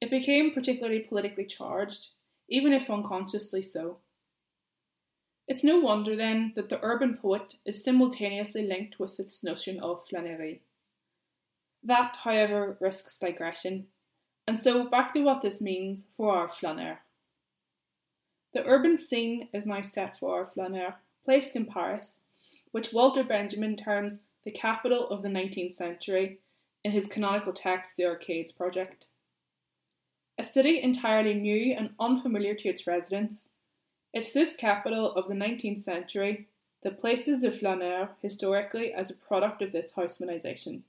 It 0.00 0.10
became 0.10 0.52
particularly 0.52 1.00
politically 1.00 1.44
charged, 1.44 2.10
even 2.52 2.74
if 2.74 2.90
unconsciously 2.90 3.62
so. 3.62 3.96
It's 5.48 5.64
no 5.64 5.80
wonder 5.80 6.14
then 6.14 6.52
that 6.54 6.68
the 6.68 6.78
urban 6.82 7.16
poet 7.16 7.54
is 7.64 7.82
simultaneously 7.82 8.64
linked 8.66 9.00
with 9.00 9.16
this 9.16 9.42
notion 9.42 9.80
of 9.80 10.04
flânerie. 10.06 10.60
That, 11.82 12.18
however, 12.22 12.76
risks 12.78 13.18
digression, 13.18 13.86
and 14.46 14.60
so 14.60 14.88
back 14.88 15.14
to 15.14 15.22
what 15.22 15.40
this 15.40 15.60
means 15.60 16.04
for 16.14 16.36
our 16.36 16.48
flaneur. 16.48 17.00
The 18.52 18.64
urban 18.66 18.98
scene 18.98 19.48
is 19.54 19.64
now 19.64 19.80
set 19.80 20.18
for 20.18 20.38
our 20.38 20.46
flaneur, 20.46 20.96
placed 21.24 21.56
in 21.56 21.64
Paris, 21.64 22.18
which 22.70 22.92
Walter 22.92 23.24
Benjamin 23.24 23.76
terms 23.76 24.24
the 24.44 24.50
capital 24.50 25.08
of 25.08 25.22
the 25.22 25.28
19th 25.28 25.72
century 25.72 26.40
in 26.84 26.92
his 26.92 27.06
canonical 27.06 27.52
text, 27.54 27.96
The 27.96 28.04
Arcades 28.04 28.52
Project. 28.52 29.06
A 30.42 30.44
city 30.44 30.82
entirely 30.82 31.34
new 31.34 31.72
and 31.72 31.90
unfamiliar 32.00 32.56
to 32.56 32.68
its 32.68 32.84
residents, 32.84 33.46
it's 34.12 34.32
this 34.32 34.56
capital 34.56 35.12
of 35.12 35.28
the 35.28 35.34
19th 35.34 35.82
century 35.82 36.48
that 36.82 36.98
places 36.98 37.40
the 37.40 37.52
flaneur 37.52 38.08
historically 38.20 38.92
as 38.92 39.08
a 39.08 39.14
product 39.14 39.62
of 39.62 39.70
this 39.70 39.92
Haussmannisation. 39.92 40.80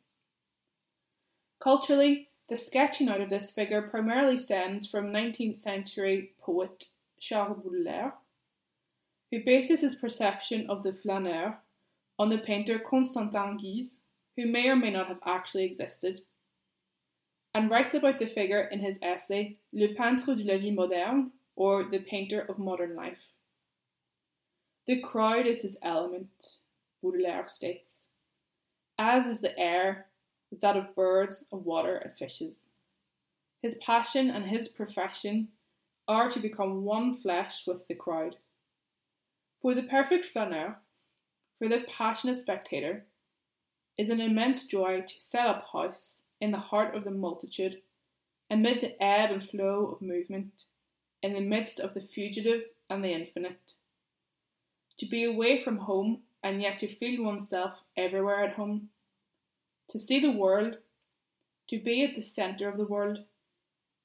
Culturally, 1.59 2.29
the 2.49 2.55
sketching 2.55 3.09
out 3.09 3.21
of 3.21 3.29
this 3.29 3.51
figure 3.51 3.83
primarily 3.83 4.39
stems 4.39 4.87
from 4.87 5.11
19th 5.11 5.57
century 5.57 6.31
poet 6.41 6.85
Charles 7.19 7.59
Baudelaire, 7.63 8.15
who 9.29 9.43
bases 9.43 9.81
his 9.81 9.93
perception 9.93 10.67
of 10.67 10.81
the 10.81 10.93
flaneur 10.93 11.59
on 12.17 12.29
the 12.29 12.39
painter 12.39 12.79
Constantin 12.79 13.57
Guys, 13.57 13.97
who 14.35 14.47
may 14.47 14.67
or 14.67 14.75
may 14.75 14.89
not 14.89 15.09
have 15.09 15.19
actually 15.23 15.65
existed, 15.65 16.23
and 17.53 17.69
writes 17.69 17.93
about 17.93 18.19
the 18.19 18.27
figure 18.27 18.61
in 18.71 18.79
his 18.79 18.97
essay 19.01 19.57
Le 19.71 19.89
peintre 19.89 20.35
de 20.35 20.43
la 20.43 20.57
vie 20.57 20.71
moderne, 20.71 21.31
or 21.55 21.83
the 21.83 21.99
painter 21.99 22.41
of 22.41 22.57
modern 22.57 22.95
life. 22.95 23.29
The 24.87 24.99
crowd 24.99 25.45
is 25.45 25.61
his 25.61 25.77
element, 25.83 26.57
Baudelaire 27.01 27.47
states, 27.47 28.07
as 28.97 29.25
is 29.27 29.41
the 29.41 29.57
air, 29.57 30.07
that 30.61 30.75
of 30.75 30.95
birds, 30.95 31.45
of 31.51 31.65
water, 31.65 31.95
and 31.95 32.17
fishes. 32.17 32.59
His 33.61 33.75
passion 33.75 34.29
and 34.29 34.45
his 34.45 34.67
profession 34.67 35.49
are 36.07 36.29
to 36.29 36.39
become 36.39 36.83
one 36.83 37.13
flesh 37.13 37.65
with 37.65 37.87
the 37.87 37.95
crowd. 37.95 38.37
For 39.61 39.73
the 39.73 39.83
perfect 39.83 40.25
flaneur, 40.25 40.79
for 41.57 41.69
this 41.69 41.83
passionate 41.87 42.35
spectator, 42.35 43.05
is 43.97 44.09
an 44.09 44.19
immense 44.19 44.65
joy 44.65 45.01
to 45.01 45.13
set 45.17 45.47
up 45.47 45.67
house 45.71 46.22
in 46.43 46.51
the 46.51 46.57
heart 46.57 46.93
of 46.93 47.05
the 47.05 47.09
multitude, 47.09 47.77
amid 48.51 48.81
the 48.81 49.01
ebb 49.01 49.31
and 49.31 49.41
flow 49.41 49.85
of 49.85 50.01
movement, 50.01 50.65
in 51.21 51.31
the 51.31 51.39
midst 51.39 51.79
of 51.79 51.93
the 51.93 52.01
fugitive 52.01 52.63
and 52.89 53.01
the 53.01 53.13
infinite. 53.13 53.71
To 54.97 55.05
be 55.05 55.23
away 55.23 55.63
from 55.63 55.77
home 55.77 56.23
and 56.43 56.61
yet 56.61 56.79
to 56.79 56.93
feel 56.93 57.23
oneself 57.23 57.75
everywhere 57.95 58.43
at 58.43 58.55
home. 58.55 58.89
To 59.91 59.97
see 59.97 60.19
the 60.19 60.37
world, 60.37 60.79
to 61.69 61.79
be 61.79 62.03
at 62.03 62.13
the 62.13 62.21
centre 62.21 62.67
of 62.67 62.77
the 62.77 62.83
world, 62.83 63.19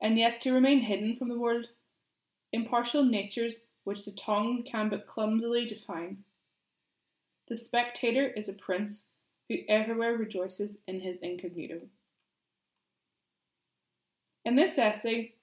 and 0.00 0.16
yet 0.16 0.40
to 0.42 0.52
remain 0.52 0.83
hidden 0.83 1.16
from 1.16 1.30
the 1.30 1.40
world. 1.40 1.66
Impartial 2.52 3.04
natures 3.04 3.62
which 3.83 4.04
the 4.04 4.12
tongue 4.12 4.62
can 4.62 4.90
but 4.90 5.09
clumsily 5.09 5.66
define. 5.66 6.18
The 7.49 7.57
spectator 7.57 8.28
is 8.28 8.49
a 8.49 8.52
prince 8.52 9.07
who 9.49 9.57
everywhere 9.68 10.16
rejoices 10.16 10.76
in 10.87 11.00
his 11.00 11.16
incognito. 11.18 11.80
In 14.49 14.57
this 14.57 14.78
essay, 14.78 15.35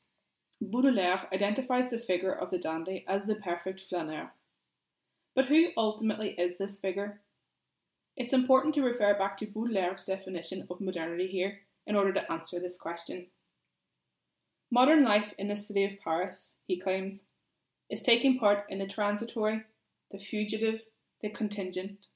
Baudelaire 0.59 1.27
identifies 1.31 1.91
the 1.91 1.99
figure 1.99 2.33
of 2.33 2.49
the 2.49 2.57
dandy 2.57 3.05
as 3.07 3.27
the 3.27 3.35
perfect 3.35 3.81
flaneur. 3.81 4.31
But 5.35 5.45
who 5.45 5.67
ultimately 5.77 6.29
is 6.39 6.57
this 6.57 6.79
figure? 6.79 7.21
It's 8.17 8.33
important 8.33 8.73
to 8.73 8.81
refer 8.81 9.15
back 9.15 9.37
to 9.37 9.45
Baudelaire's 9.45 10.05
definition 10.05 10.65
of 10.71 10.81
modernity 10.81 11.27
here 11.27 11.59
in 11.85 11.95
order 11.95 12.13
to 12.13 12.31
answer 12.31 12.59
this 12.59 12.77
question. 12.77 13.27
Modern 14.71 15.03
life 15.03 15.35
in 15.37 15.49
the 15.49 15.55
city 15.55 15.85
of 15.85 16.01
Paris, 16.03 16.55
he 16.65 16.79
claims, 16.79 17.25
is 17.91 18.01
taking 18.01 18.39
part 18.39 18.65
in 18.69 18.79
the 18.79 18.87
transitory, 18.87 19.65
the 20.09 20.17
fugitive, 20.17 20.81
the 21.21 21.29
contingent. 21.29 22.07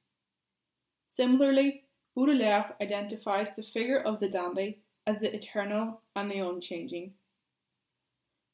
Similarly, 1.15 1.84
Baudelaire 2.15 2.74
identifies 2.81 3.53
the 3.53 3.62
figure 3.62 4.00
of 4.00 4.19
the 4.19 4.27
dandy 4.27 4.79
as 5.10 5.20
the 5.20 5.34
eternal 5.34 6.01
and 6.16 6.30
the 6.30 6.38
unchanging. 6.38 7.13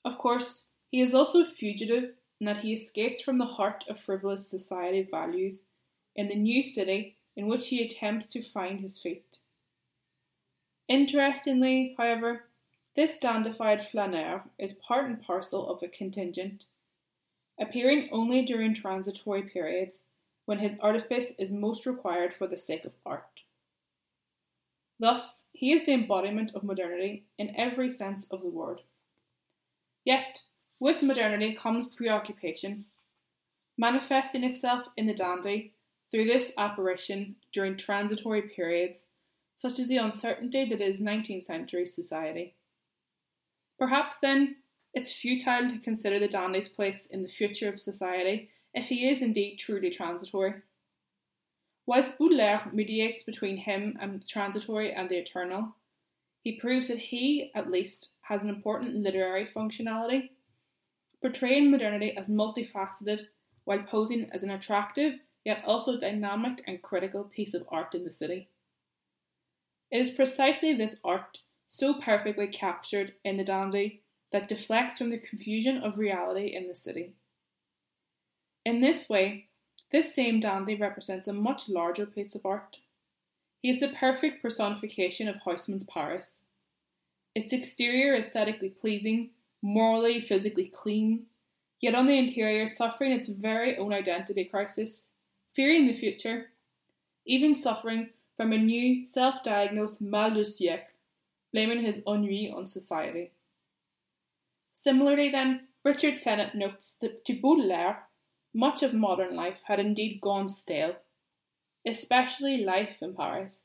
Of 0.05 0.17
course, 0.17 0.67
he 0.89 1.01
is 1.01 1.13
also 1.13 1.43
fugitive 1.43 2.11
in 2.39 2.45
that 2.45 2.59
he 2.59 2.71
escapes 2.71 3.21
from 3.21 3.39
the 3.39 3.45
heart 3.45 3.83
of 3.89 3.99
frivolous 3.99 4.47
society 4.47 5.05
values 5.09 5.59
in 6.15 6.27
the 6.27 6.35
new 6.35 6.63
city 6.63 7.17
in 7.35 7.47
which 7.47 7.67
he 7.67 7.83
attempts 7.83 8.27
to 8.27 8.41
find 8.41 8.79
his 8.79 8.99
feet. 8.99 9.39
Interestingly, 10.87 11.95
however, 11.97 12.45
this 12.95 13.17
dandified 13.17 13.85
flaneur 13.85 14.43
is 14.57 14.73
part 14.73 15.09
and 15.09 15.21
parcel 15.21 15.67
of 15.67 15.83
a 15.83 15.89
contingent, 15.89 16.63
appearing 17.59 18.07
only 18.13 18.45
during 18.45 18.73
transitory 18.73 19.43
periods 19.43 19.95
when 20.45 20.59
his 20.59 20.77
artifice 20.79 21.33
is 21.37 21.51
most 21.51 21.85
required 21.85 22.33
for 22.33 22.47
the 22.47 22.57
sake 22.57 22.85
of 22.85 22.93
art. 23.05 23.41
Thus, 24.99 25.43
he 25.51 25.71
is 25.71 25.85
the 25.85 25.93
embodiment 25.93 26.51
of 26.55 26.63
modernity 26.63 27.25
in 27.37 27.55
every 27.55 27.89
sense 27.89 28.25
of 28.31 28.41
the 28.41 28.49
word. 28.49 28.81
Yet, 30.03 30.43
with 30.79 31.03
modernity 31.03 31.53
comes 31.53 31.87
preoccupation, 31.87 32.85
manifesting 33.77 34.43
itself 34.43 34.83
in 34.95 35.07
the 35.07 35.13
dandy 35.13 35.73
through 36.11 36.25
this 36.25 36.51
apparition 36.57 37.35
during 37.51 37.75
transitory 37.75 38.43
periods, 38.43 39.05
such 39.57 39.79
as 39.79 39.87
the 39.87 39.97
uncertainty 39.97 40.65
that 40.65 40.81
is 40.81 40.99
19th 40.99 41.43
century 41.43 41.85
society. 41.85 42.55
Perhaps 43.79 44.17
then 44.21 44.57
it's 44.93 45.11
futile 45.11 45.69
to 45.69 45.79
consider 45.79 46.19
the 46.19 46.27
dandy's 46.27 46.69
place 46.69 47.05
in 47.05 47.21
the 47.21 47.27
future 47.27 47.67
of 47.67 47.81
society 47.81 48.49
if 48.73 48.85
he 48.87 49.09
is 49.09 49.21
indeed 49.21 49.57
truly 49.57 49.89
transitory. 49.89 50.61
Whilst 51.85 52.17
Baudelaire 52.17 52.69
mediates 52.73 53.23
between 53.23 53.57
him 53.57 53.97
and 54.01 54.19
the 54.19 54.25
transitory 54.25 54.91
and 54.91 55.07
the 55.07 55.17
eternal, 55.17 55.75
he 56.43 56.59
proves 56.59 56.87
that 56.87 56.97
he, 56.97 57.51
at 57.53 57.71
least, 57.71 58.09
has 58.21 58.41
an 58.41 58.49
important 58.49 58.95
literary 58.95 59.45
functionality, 59.45 60.29
portraying 61.21 61.69
modernity 61.69 62.15
as 62.17 62.27
multifaceted 62.27 63.27
while 63.65 63.83
posing 63.83 64.29
as 64.31 64.43
an 64.43 64.51
attractive 64.51 65.15
yet 65.45 65.63
also 65.65 65.97
dynamic 65.97 66.63
and 66.67 66.81
critical 66.81 67.23
piece 67.23 67.53
of 67.53 67.63
art 67.69 67.93
in 67.93 68.03
the 68.03 68.11
city. 68.11 68.49
It 69.91 69.99
is 69.99 70.09
precisely 70.09 70.73
this 70.73 70.97
art, 71.03 71.37
so 71.67 71.93
perfectly 71.93 72.47
captured 72.47 73.13
in 73.23 73.37
the 73.37 73.43
dandy, 73.43 74.01
that 74.31 74.47
deflects 74.47 74.97
from 74.97 75.11
the 75.11 75.19
confusion 75.19 75.77
of 75.77 75.99
reality 75.99 76.47
in 76.47 76.67
the 76.67 76.75
city. 76.75 77.13
In 78.65 78.81
this 78.81 79.07
way, 79.07 79.49
this 79.91 80.13
same 80.13 80.39
dandy 80.39 80.75
represents 80.75 81.27
a 81.27 81.33
much 81.33 81.69
larger 81.69 82.05
piece 82.05 82.35
of 82.35 82.45
art. 82.45 82.77
He 83.61 83.69
is 83.69 83.79
the 83.79 83.89
perfect 83.89 84.41
personification 84.41 85.27
of 85.27 85.37
Haussmann's 85.37 85.85
Paris, 85.85 86.33
its 87.33 87.51
exterior 87.51 88.15
aesthetically 88.15 88.69
pleasing, 88.69 89.31
morally, 89.61 90.21
physically 90.21 90.67
clean, 90.67 91.25
yet 91.81 91.95
on 91.95 92.07
the 92.07 92.17
interior 92.17 92.67
suffering 92.67 93.11
its 93.11 93.27
very 93.27 93.77
own 93.77 93.93
identity 93.93 94.45
crisis, 94.45 95.07
fearing 95.53 95.87
the 95.87 95.93
future, 95.93 96.51
even 97.25 97.55
suffering 97.55 98.09
from 98.37 98.51
a 98.51 98.57
new 98.57 99.05
self 99.05 99.43
diagnosed 99.43 100.01
mal 100.01 100.31
du 100.31 100.41
siècle, 100.41 100.93
blaming 101.51 101.81
his 101.81 102.01
ennui 102.07 102.51
on 102.51 102.65
society. 102.65 103.31
Similarly, 104.73 105.29
then, 105.29 105.67
Richard 105.83 106.17
Sennett 106.17 106.55
notes 106.55 106.95
that 107.01 107.25
to 107.25 107.33
Baudelaire, 107.33 108.03
much 108.55 108.81
of 108.81 108.93
modern 108.93 109.35
life 109.35 109.59
had 109.65 109.81
indeed 109.81 110.21
gone 110.21 110.47
stale, 110.47 110.95
especially 111.85 112.63
life 112.63 112.95
in 113.01 113.13
Paris. 113.13 113.59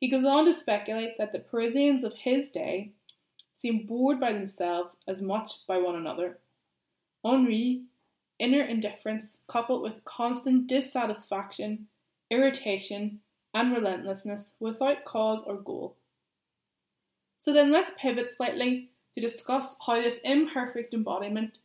He 0.00 0.10
goes 0.10 0.24
on 0.24 0.46
to 0.46 0.52
speculate 0.54 1.18
that 1.18 1.32
the 1.32 1.38
Parisians 1.38 2.02
of 2.02 2.14
his 2.14 2.48
day 2.48 2.92
seemed 3.54 3.86
bored 3.86 4.18
by 4.18 4.32
themselves 4.32 4.96
as 5.06 5.20
much 5.20 5.66
by 5.68 5.76
one 5.76 5.94
another. 5.94 6.38
Ennui, 7.22 7.82
inner 8.38 8.62
indifference, 8.62 9.40
coupled 9.46 9.82
with 9.82 10.06
constant 10.06 10.66
dissatisfaction, 10.66 11.88
irritation, 12.30 13.20
and 13.52 13.74
relentlessness 13.74 14.52
without 14.58 15.04
cause 15.04 15.42
or 15.46 15.56
goal. 15.56 15.96
So 17.42 17.52
then 17.52 17.70
let's 17.70 17.92
pivot 18.00 18.30
slightly 18.34 18.88
to 19.14 19.20
discuss 19.20 19.76
how 19.86 20.00
this 20.00 20.16
imperfect 20.24 20.94
embodiment 20.94 21.58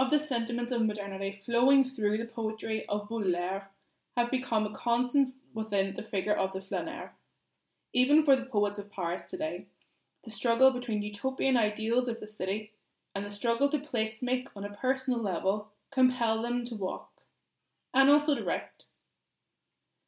of 0.00 0.10
the 0.10 0.18
sentiments 0.18 0.72
of 0.72 0.80
modernity 0.80 1.42
flowing 1.44 1.84
through 1.84 2.16
the 2.16 2.24
poetry 2.24 2.86
of 2.88 3.06
Baudelaire 3.06 3.68
have 4.16 4.30
become 4.30 4.64
a 4.64 4.72
constant 4.72 5.28
within 5.52 5.94
the 5.94 6.02
figure 6.02 6.32
of 6.32 6.54
the 6.54 6.62
flaneur. 6.62 7.10
Even 7.92 8.24
for 8.24 8.34
the 8.34 8.46
poets 8.46 8.78
of 8.78 8.90
Paris 8.90 9.24
today, 9.28 9.66
the 10.24 10.30
struggle 10.30 10.70
between 10.70 11.02
utopian 11.02 11.54
ideals 11.54 12.08
of 12.08 12.18
the 12.18 12.26
city 12.26 12.72
and 13.14 13.26
the 13.26 13.30
struggle 13.30 13.68
to 13.68 13.78
place 13.78 14.22
make 14.22 14.48
on 14.56 14.64
a 14.64 14.74
personal 14.74 15.20
level 15.20 15.68
compel 15.92 16.40
them 16.40 16.64
to 16.64 16.74
walk, 16.74 17.10
and 17.92 18.08
also 18.08 18.34
to 18.34 18.42
write. 18.42 18.84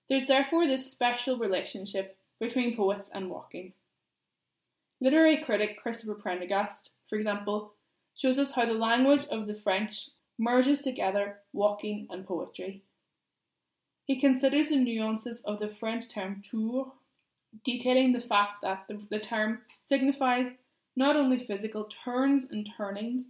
There's 0.09 0.27
therefore 0.27 0.67
this 0.67 0.91
special 0.91 1.37
relationship 1.37 2.17
between 2.41 2.75
poets 2.75 3.11
and 3.13 3.29
walking. 3.29 3.75
Literary 5.03 5.37
critic 5.37 5.77
Christopher 5.77 6.15
Prendergast, 6.15 6.93
for 7.11 7.17
example, 7.17 7.75
shows 8.15 8.39
us 8.39 8.53
how 8.53 8.67
the 8.67 8.73
language 8.73 9.27
of 9.31 9.47
the 9.47 9.55
French 9.55 10.11
merges 10.39 10.83
together 10.83 11.39
walking 11.53 12.07
and 12.11 12.27
poetry. 12.27 12.83
He 14.05 14.21
considers 14.21 14.69
the 14.69 14.77
nuances 14.77 15.41
of 15.43 15.61
the 15.61 15.69
French 15.69 16.09
term 16.09 16.43
tour, 16.49 16.93
detailing 17.65 18.13
the 18.13 18.21
fact 18.21 18.63
that 18.63 18.85
the, 18.89 19.01
the 19.11 19.21
term 19.21 19.61
signifies 19.87 20.49
not 20.97 21.17
only 21.17 21.39
physical 21.39 21.85
turns 21.85 22.45
and 22.51 22.69
turnings, 22.77 23.25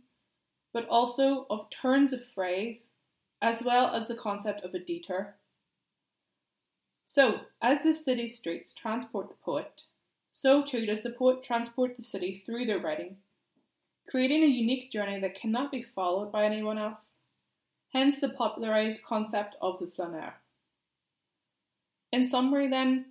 but 0.73 0.89
also 0.89 1.47
of 1.51 1.69
turns 1.71 2.13
of 2.13 2.25
phrase, 2.25 2.89
as 3.41 3.63
well 3.63 3.89
as 3.89 4.09
the 4.09 4.15
concept 4.15 4.65
of 4.65 4.75
a 4.75 4.79
detour. 4.79 5.35
So, 7.05 7.41
as 7.61 7.83
the 7.83 7.93
city 7.93 8.27
streets 8.27 8.73
transport 8.73 9.29
the 9.29 9.37
poet, 9.45 9.83
so 10.31 10.63
too 10.63 10.87
does 10.87 11.03
the 11.03 11.11
poet 11.11 11.43
transport 11.43 11.95
the 11.95 12.03
city 12.03 12.43
through 12.45 12.65
their 12.65 12.79
writing, 12.79 13.19
creating 14.09 14.43
a 14.43 14.47
unique 14.47 14.91
journey 14.91 15.21
that 15.21 15.35
cannot 15.35 15.71
be 15.71 15.83
followed 15.83 16.33
by 16.33 16.45
anyone 16.45 16.79
else, 16.79 17.13
hence 17.93 18.21
the 18.21 18.29
popularized 18.29 19.03
concept 19.05 19.57
of 19.61 19.79
the 19.79 19.87
flaneur. 19.87 20.35
In 22.13 22.25
summary, 22.25 22.69
then, 22.69 23.07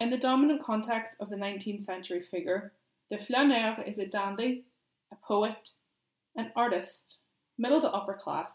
in 0.00 0.10
the 0.10 0.18
dominant 0.18 0.62
context 0.62 1.16
of 1.20 1.30
the 1.30 1.36
19th 1.36 1.82
century 1.82 2.22
figure, 2.22 2.72
the 3.10 3.18
flaneur 3.18 3.82
is 3.86 3.98
a 3.98 4.06
dandy, 4.06 4.64
a 5.12 5.16
poet, 5.16 5.70
an 6.36 6.50
artist, 6.56 7.18
middle 7.56 7.80
to 7.80 7.90
upper 7.90 8.14
class, 8.14 8.50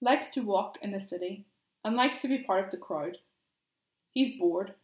likes 0.00 0.28
to 0.30 0.42
walk 0.42 0.78
in 0.82 0.92
the 0.92 1.00
city, 1.00 1.46
and 1.84 1.96
likes 1.96 2.20
to 2.20 2.28
be 2.28 2.38
part 2.38 2.64
of 2.64 2.70
the 2.70 2.76
crowd. 2.76 3.18
He's 4.10 4.38
bored, 4.38 4.74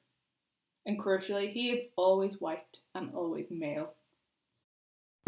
and 0.86 0.98
crucially, 0.98 1.52
he 1.52 1.70
is 1.70 1.82
always 1.96 2.40
white 2.40 2.78
and 2.94 3.12
always 3.14 3.50
male. 3.50 3.92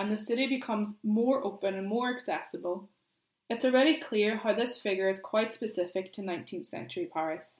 and 0.00 0.10
the 0.10 0.16
city 0.16 0.46
becomes 0.46 0.94
more 1.04 1.44
open 1.44 1.74
and 1.74 1.86
more 1.86 2.08
accessible, 2.08 2.88
it's 3.50 3.66
already 3.66 3.98
clear 3.98 4.38
how 4.38 4.54
this 4.54 4.78
figure 4.78 5.10
is 5.10 5.20
quite 5.20 5.52
specific 5.52 6.10
to 6.14 6.22
19th 6.22 6.66
century 6.66 7.06
Paris. 7.12 7.56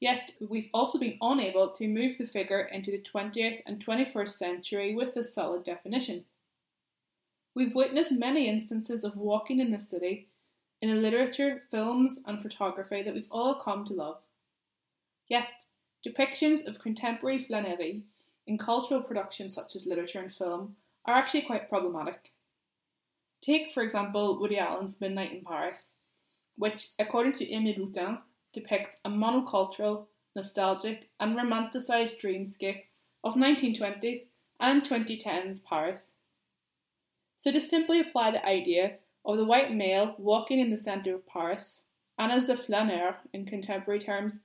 Yet, 0.00 0.32
we've 0.40 0.68
also 0.74 0.98
been 0.98 1.18
unable 1.20 1.68
to 1.68 1.86
move 1.86 2.18
the 2.18 2.26
figure 2.26 2.62
into 2.62 2.90
the 2.90 2.98
20th 3.00 3.60
and 3.64 3.84
21st 3.84 4.30
century 4.30 4.96
with 4.96 5.16
a 5.16 5.22
solid 5.22 5.62
definition. 5.62 6.24
We've 7.54 7.74
witnessed 7.74 8.10
many 8.10 8.48
instances 8.48 9.04
of 9.04 9.16
walking 9.16 9.60
in 9.60 9.70
the 9.70 9.78
city 9.78 10.26
in 10.80 10.90
the 10.90 10.96
literature, 10.96 11.62
films, 11.70 12.18
and 12.26 12.42
photography 12.42 13.00
that 13.04 13.14
we've 13.14 13.30
all 13.30 13.54
come 13.54 13.84
to 13.84 13.92
love. 13.92 14.18
Yet, 15.28 15.46
depictions 16.04 16.66
of 16.66 16.80
contemporary 16.80 17.44
flânerie 17.44 18.02
in 18.44 18.58
cultural 18.58 19.02
productions 19.02 19.54
such 19.54 19.76
as 19.76 19.86
literature 19.86 20.18
and 20.18 20.34
film 20.34 20.74
are 21.04 21.14
actually 21.14 21.42
quite 21.42 21.68
problematic. 21.68 22.32
Take, 23.44 23.72
for 23.72 23.82
example, 23.82 24.38
Woody 24.38 24.58
Allen's 24.58 25.00
Midnight 25.00 25.32
in 25.32 25.44
Paris, 25.44 25.92
which, 26.56 26.90
according 26.98 27.32
to 27.34 27.46
Aimée 27.46 27.76
Boutin, 27.76 28.18
depicts 28.52 28.96
a 29.04 29.10
monocultural, 29.10 30.06
nostalgic, 30.36 31.08
and 31.18 31.36
romanticised 31.36 32.20
dreamscape 32.20 32.82
of 33.24 33.34
1920s 33.34 34.20
and 34.60 34.82
2010s 34.82 35.64
Paris. 35.64 36.06
So, 37.38 37.50
to 37.50 37.60
simply 37.60 38.00
apply 38.00 38.30
the 38.30 38.46
idea 38.46 38.98
of 39.24 39.36
the 39.36 39.44
white 39.44 39.74
male 39.74 40.14
walking 40.18 40.60
in 40.60 40.70
the 40.70 40.78
centre 40.78 41.14
of 41.14 41.26
Paris, 41.26 41.82
and 42.18 42.30
as 42.30 42.46
the 42.46 42.56
flaneur 42.56 43.16
in 43.32 43.46
contemporary 43.46 44.00
terms, 44.00 44.38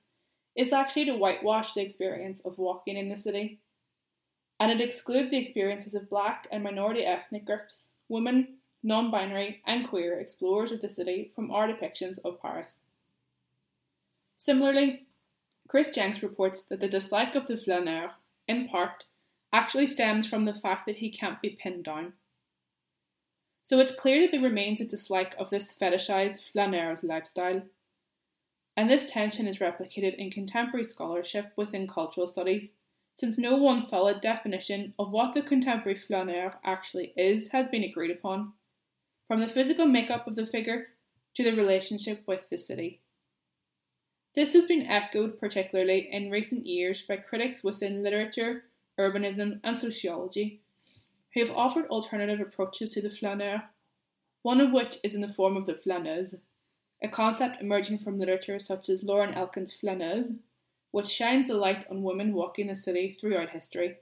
is 0.55 0.73
actually 0.73 1.05
to 1.05 1.15
whitewash 1.15 1.73
the 1.73 1.81
experience 1.81 2.41
of 2.43 2.57
walking 2.57 2.97
in 2.97 3.09
the 3.09 3.17
city. 3.17 3.59
And 4.59 4.71
it 4.71 4.81
excludes 4.81 5.31
the 5.31 5.37
experiences 5.37 5.93
of 5.93 6.09
black 6.09 6.47
and 6.51 6.63
minority 6.63 7.03
ethnic 7.03 7.45
groups, 7.45 7.87
women, 8.09 8.55
non 8.83 9.11
binary, 9.11 9.61
and 9.65 9.87
queer 9.87 10.19
explorers 10.19 10.71
of 10.71 10.81
the 10.81 10.89
city 10.89 11.31
from 11.35 11.51
our 11.51 11.67
depictions 11.67 12.17
of 12.23 12.41
Paris. 12.41 12.73
Similarly, 14.37 15.05
Chris 15.67 15.89
Jenks 15.89 16.23
reports 16.23 16.63
that 16.63 16.79
the 16.79 16.87
dislike 16.87 17.35
of 17.35 17.47
the 17.47 17.57
flaneur, 17.57 18.11
in 18.47 18.67
part, 18.69 19.03
actually 19.51 19.87
stems 19.87 20.27
from 20.27 20.45
the 20.45 20.53
fact 20.53 20.85
that 20.85 20.97
he 20.97 21.09
can't 21.09 21.41
be 21.41 21.49
pinned 21.49 21.83
down. 21.83 22.13
So 23.65 23.79
it's 23.79 23.95
clear 23.95 24.21
that 24.21 24.31
there 24.31 24.41
remains 24.41 24.79
a 24.79 24.85
dislike 24.85 25.35
of 25.37 25.49
this 25.49 25.75
fetishized 25.75 26.39
flaneur's 26.51 27.03
lifestyle. 27.03 27.63
And 28.77 28.89
this 28.89 29.11
tension 29.11 29.47
is 29.47 29.57
replicated 29.57 30.15
in 30.15 30.31
contemporary 30.31 30.85
scholarship 30.85 31.51
within 31.57 31.87
cultural 31.87 32.27
studies, 32.27 32.71
since 33.17 33.37
no 33.37 33.55
one 33.55 33.81
solid 33.81 34.21
definition 34.21 34.93
of 34.99 35.11
what 35.11 35.33
the 35.33 35.41
contemporary 35.41 35.97
flaneur 35.97 36.53
actually 36.63 37.13
is 37.17 37.49
has 37.49 37.67
been 37.67 37.83
agreed 37.83 38.11
upon, 38.11 38.53
from 39.27 39.39
the 39.39 39.47
physical 39.47 39.87
makeup 39.87 40.27
of 40.27 40.35
the 40.35 40.45
figure 40.45 40.89
to 41.33 41.43
the 41.43 41.51
relationship 41.51 42.23
with 42.27 42.49
the 42.49 42.57
city. 42.57 43.01
This 44.35 44.53
has 44.53 44.67
been 44.67 44.85
echoed 44.85 45.39
particularly 45.39 46.07
in 46.11 46.29
recent 46.29 46.67
years 46.67 47.01
by 47.01 47.17
critics 47.17 47.63
within 47.63 48.03
literature, 48.03 48.65
urbanism, 48.99 49.59
and 49.63 49.75
sociology, 49.75 50.61
who 51.33 51.39
have 51.39 51.55
offered 51.55 51.87
alternative 51.87 52.39
approaches 52.39 52.91
to 52.91 53.01
the 53.01 53.09
flaneur, 53.09 53.63
one 54.43 54.61
of 54.61 54.71
which 54.71 54.97
is 55.03 55.15
in 55.15 55.21
the 55.21 55.27
form 55.27 55.57
of 55.57 55.65
the 55.65 55.73
flaneuse, 55.73 56.35
a 57.03 57.07
concept 57.07 57.61
emerging 57.61 57.97
from 57.97 58.19
literature 58.19 58.59
such 58.59 58.89
as 58.89 59.03
Lauren 59.03 59.33
Elkin's 59.33 59.73
Flaneuse, 59.73 60.33
which 60.91 61.07
shines 61.07 61.49
a 61.49 61.53
light 61.53 61.85
on 61.89 62.03
women 62.03 62.33
walking 62.33 62.67
the 62.67 62.75
city 62.75 63.15
throughout 63.19 63.49
history. 63.49 63.97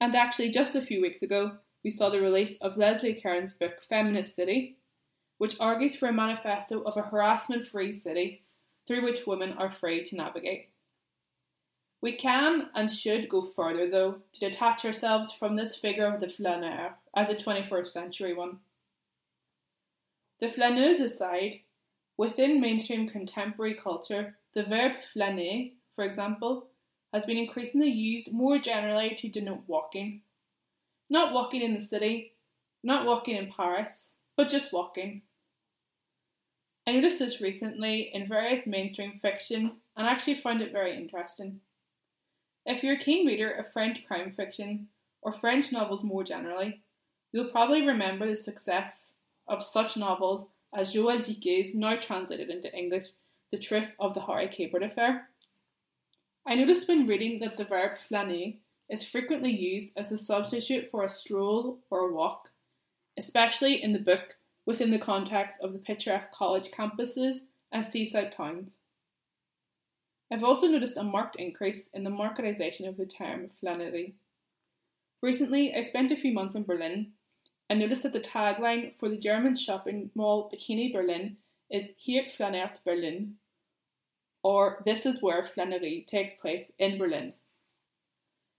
And 0.00 0.14
actually, 0.14 0.50
just 0.50 0.74
a 0.74 0.82
few 0.82 1.02
weeks 1.02 1.22
ago, 1.22 1.58
we 1.84 1.90
saw 1.90 2.08
the 2.08 2.20
release 2.20 2.56
of 2.58 2.76
Leslie 2.76 3.20
Kern's 3.20 3.52
book 3.52 3.82
Feminist 3.88 4.36
City, 4.36 4.78
which 5.38 5.56
argues 5.60 5.96
for 5.96 6.08
a 6.08 6.12
manifesto 6.12 6.82
of 6.82 6.96
a 6.96 7.02
harassment 7.02 7.66
free 7.66 7.92
city 7.92 8.42
through 8.86 9.02
which 9.04 9.26
women 9.26 9.52
are 9.52 9.70
free 9.70 10.04
to 10.04 10.16
navigate. 10.16 10.70
We 12.02 12.16
can 12.16 12.68
and 12.74 12.90
should 12.90 13.28
go 13.28 13.42
further, 13.42 13.88
though, 13.88 14.22
to 14.32 14.40
detach 14.40 14.84
ourselves 14.84 15.32
from 15.32 15.56
this 15.56 15.76
figure 15.76 16.06
of 16.06 16.20
the 16.20 16.28
flaneur 16.28 16.94
as 17.14 17.28
a 17.28 17.34
21st 17.34 17.88
century 17.88 18.34
one. 18.34 18.58
The 20.40 20.48
flaneuse 20.48 21.00
aside, 21.00 21.60
within 22.16 22.60
mainstream 22.60 23.06
contemporary 23.06 23.74
culture, 23.74 24.36
the 24.54 24.64
verb 24.64 24.92
flâner, 25.14 25.72
for 25.94 26.04
example, 26.04 26.68
has 27.12 27.26
been 27.26 27.38
increasingly 27.38 27.90
used 27.90 28.32
more 28.32 28.58
generally 28.58 29.16
to 29.18 29.28
denote 29.28 29.62
walking. 29.66 30.22
Not 31.08 31.32
walking 31.32 31.62
in 31.62 31.74
the 31.74 31.80
city, 31.80 32.34
not 32.82 33.06
walking 33.06 33.36
in 33.36 33.50
Paris, 33.50 34.10
but 34.36 34.48
just 34.48 34.72
walking. 34.72 35.22
I 36.86 36.92
noticed 36.92 37.18
this 37.18 37.40
recently 37.40 38.10
in 38.12 38.26
various 38.26 38.66
mainstream 38.66 39.18
fiction 39.20 39.72
and 39.96 40.06
actually 40.06 40.36
found 40.36 40.62
it 40.62 40.72
very 40.72 40.96
interesting. 40.96 41.60
If 42.64 42.82
you're 42.82 42.94
a 42.94 42.98
keen 42.98 43.26
reader 43.26 43.50
of 43.50 43.72
French 43.72 44.06
crime 44.06 44.30
fiction, 44.30 44.88
or 45.22 45.32
French 45.32 45.72
novels 45.72 46.02
more 46.02 46.24
generally, 46.24 46.80
you'll 47.32 47.50
probably 47.50 47.86
remember 47.86 48.28
the 48.28 48.36
success 48.36 49.14
of 49.48 49.62
such 49.62 49.96
novels 49.96 50.46
as 50.74 50.94
Joël 50.94 51.24
Dicker's 51.24 51.74
now 51.74 51.96
translated 51.96 52.48
into 52.48 52.74
English 52.74 53.06
The 53.52 53.58
Truth 53.58 53.96
of 53.98 54.14
the 54.14 54.20
Harry 54.20 54.48
Quebert 54.48 54.84
Affair. 54.84 55.28
I 56.46 56.54
noticed 56.54 56.86
when 56.86 57.08
reading 57.08 57.40
that 57.40 57.56
the 57.56 57.64
verb 57.64 57.96
flâner 57.98 58.58
is 58.88 59.08
frequently 59.08 59.50
used 59.50 59.92
as 59.96 60.12
a 60.12 60.18
substitute 60.18 60.88
for 60.88 61.02
a 61.02 61.10
stroll 61.10 61.80
or 61.90 62.00
a 62.00 62.12
walk, 62.12 62.50
especially 63.18 63.82
in 63.82 63.92
the 63.92 63.98
book 63.98 64.36
within 64.66 64.92
the 64.92 65.00
context 65.00 65.58
of 65.60 65.72
the 65.72 65.80
picturesque 65.80 66.30
college 66.32 66.70
campuses 66.70 67.38
and 67.72 67.90
seaside 67.90 68.30
towns. 68.30 68.74
I've 70.32 70.44
also 70.44 70.68
noticed 70.68 70.96
a 70.96 71.02
marked 71.02 71.34
increase 71.34 71.88
in 71.92 72.04
the 72.04 72.10
marketisation 72.10 72.88
of 72.88 72.96
the 72.96 73.06
term 73.06 73.50
flânerie. 73.60 74.12
Recently, 75.20 75.74
I 75.74 75.82
spent 75.82 76.12
a 76.12 76.16
few 76.16 76.32
months 76.32 76.54
in 76.54 76.62
Berlin 76.62 77.14
and 77.68 77.80
noticed 77.80 78.04
that 78.04 78.12
the 78.12 78.20
tagline 78.20 78.94
for 78.94 79.08
the 79.08 79.18
German 79.18 79.56
shopping 79.56 80.12
mall 80.14 80.48
Bikini 80.48 80.92
Berlin 80.92 81.36
is 81.70 81.90
Hier 81.96 82.24
flaniert 82.24 82.78
Berlin, 82.84 83.36
or 84.42 84.82
This 84.84 85.06
is 85.06 85.22
where 85.22 85.42
flânerie 85.42 86.06
takes 86.06 86.34
place 86.34 86.72
in 86.78 86.98
Berlin. 86.98 87.34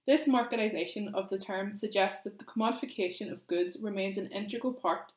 This 0.07 0.27
marketisation 0.27 1.13
of 1.13 1.29
the 1.29 1.37
term 1.37 1.73
suggests 1.73 2.21
that 2.23 2.39
the 2.39 2.45
commodification 2.45 3.31
of 3.31 3.47
goods 3.47 3.77
remains 3.81 4.17
an 4.17 4.27
integral 4.27 4.73
part 4.73 5.11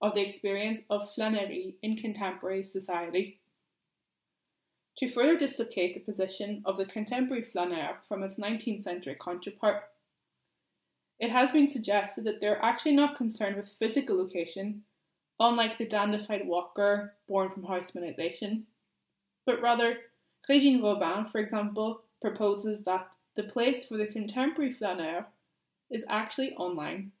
of 0.00 0.14
the 0.14 0.22
experience 0.22 0.80
of 0.88 1.14
flânerie 1.14 1.74
in 1.82 1.96
contemporary 1.96 2.64
society. 2.64 3.40
to 4.96 5.08
further 5.08 5.36
dislocate 5.38 5.94
the 5.94 6.00
position 6.00 6.62
of 6.66 6.76
the 6.76 6.84
contemporary 6.84 7.42
flaneur 7.42 7.98
from 8.06 8.22
its 8.22 8.36
19th 8.36 8.82
century 8.82 9.16
counterpart. 9.18 9.84
It 11.18 11.30
has 11.30 11.52
been 11.52 11.66
suggested 11.66 12.24
that 12.24 12.40
they're 12.40 12.62
actually 12.62 12.96
not 12.96 13.16
concerned 13.16 13.56
with 13.56 13.76
physical 13.78 14.18
location, 14.18 14.82
unlike 15.38 15.78
the 15.78 15.86
dandified 15.86 16.46
walker 16.46 17.14
born 17.28 17.50
from 17.50 17.62
haussmannisation, 17.62 18.64
but 19.46 19.62
rather, 19.62 19.96
Régine 20.50 20.82
Robin, 20.82 21.24
for 21.24 21.38
example, 21.38 22.02
proposes 22.20 22.82
that 22.82 23.08
the 23.36 23.44
place 23.44 23.86
for 23.86 23.96
the 23.96 24.06
contemporary 24.06 24.72
flaneur 24.72 25.26
is 25.90 26.04
actually 26.08 26.54
online. 26.54 27.12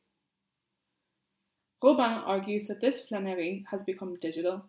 Robin 1.82 2.10
argues 2.10 2.66
that 2.66 2.80
this 2.80 3.02
flânerie 3.08 3.64
has 3.70 3.84
become 3.84 4.16
digital. 4.16 4.64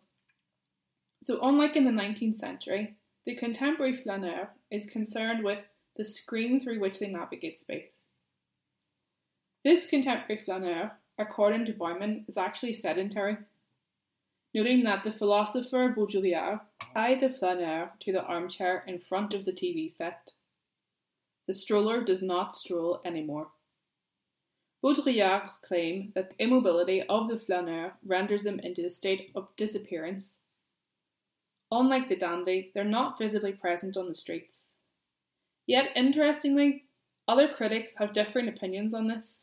So, 1.24 1.40
unlike 1.42 1.76
in 1.76 1.86
the 1.86 1.92
19th 1.92 2.38
century, 2.38 2.98
the 3.26 3.36
contemporary 3.36 3.96
flaneur 3.96 4.50
is 4.70 4.86
concerned 4.86 5.44
with 5.44 5.60
the 5.98 6.06
screen 6.06 6.62
through 6.62 6.80
which 6.80 7.00
they 7.00 7.08
navigate 7.08 7.58
space. 7.58 7.92
This 9.66 9.88
contemporary 9.88 10.42
flaneur, 10.44 10.92
according 11.18 11.66
to 11.66 11.74
Bauman, 11.74 12.26
is 12.28 12.38
actually 12.38 12.74
sedentary, 12.74 13.38
noting 14.54 14.84
that 14.84 15.04
the 15.04 15.12
philosopher 15.12 15.94
Baudrillard 15.96 16.62
tied 16.94 17.22
the 17.22 17.30
flaneur 17.30 17.92
to 18.02 18.12
the 18.12 18.24
armchair 18.24 18.84
in 18.88 19.00
front 19.00 19.34
of 19.34 19.46
the 19.46 19.54
TV 19.54 19.90
set. 19.90 20.32
The 21.48 21.54
stroller 21.54 22.04
does 22.04 22.22
not 22.22 22.54
stroll 22.54 23.02
anymore. 23.06 23.48
Baudrillard's 24.84 25.58
claim 25.66 26.12
that 26.16 26.32
the 26.32 26.44
immobility 26.44 27.04
of 27.04 27.28
the 27.28 27.38
flaneur 27.38 27.94
renders 28.06 28.44
them 28.44 28.60
into 28.60 28.86
a 28.86 28.90
state 28.90 29.32
of 29.36 29.56
disappearance. 29.56 30.38
Unlike 31.72 32.10
the 32.10 32.16
dandy, 32.18 32.72
they're 32.74 32.84
not 32.84 33.18
visibly 33.18 33.54
present 33.54 33.96
on 33.96 34.10
the 34.10 34.16
streets. 34.16 34.64
Yet, 35.68 35.92
interestingly, 35.96 36.86
other 37.28 37.48
critics 37.48 37.94
have 37.98 38.12
differing 38.12 38.50
opinions 38.50 38.94
on 38.94 39.08
this. 39.08 39.42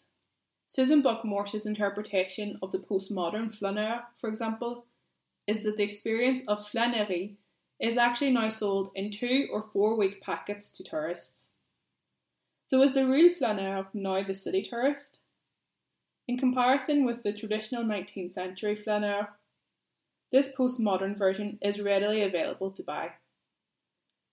Susan 0.66 1.00
Buck-Morss's 1.00 1.64
interpretation 1.64 2.58
of 2.60 2.72
the 2.72 2.78
postmodern 2.78 3.54
flaneur, 3.54 4.02
for 4.20 4.28
example, 4.28 4.84
is 5.48 5.62
that 5.62 5.78
the 5.78 5.82
experience 5.82 6.42
of 6.46 6.60
flânerie 6.60 7.34
is 7.80 7.96
actually 7.96 8.30
now 8.30 8.50
sold 8.50 8.90
in 8.94 9.10
two 9.10 9.48
or 9.50 9.64
four 9.72 9.96
week 9.96 10.20
packets 10.20 10.68
to 10.70 10.84
tourists. 10.84 11.50
So 12.68 12.82
is 12.82 12.92
the 12.92 13.06
real 13.06 13.34
flaneur 13.34 13.86
now 13.94 14.22
the 14.22 14.34
city 14.34 14.62
tourist? 14.62 15.18
In 16.28 16.36
comparison 16.36 17.06
with 17.06 17.22
the 17.22 17.32
traditional 17.32 17.82
19th 17.82 18.32
century 18.32 18.76
flaneur, 18.76 19.30
this 20.30 20.50
postmodern 20.50 21.16
version 21.16 21.58
is 21.62 21.80
readily 21.80 22.22
available 22.22 22.70
to 22.72 22.82
buy. 22.82 23.12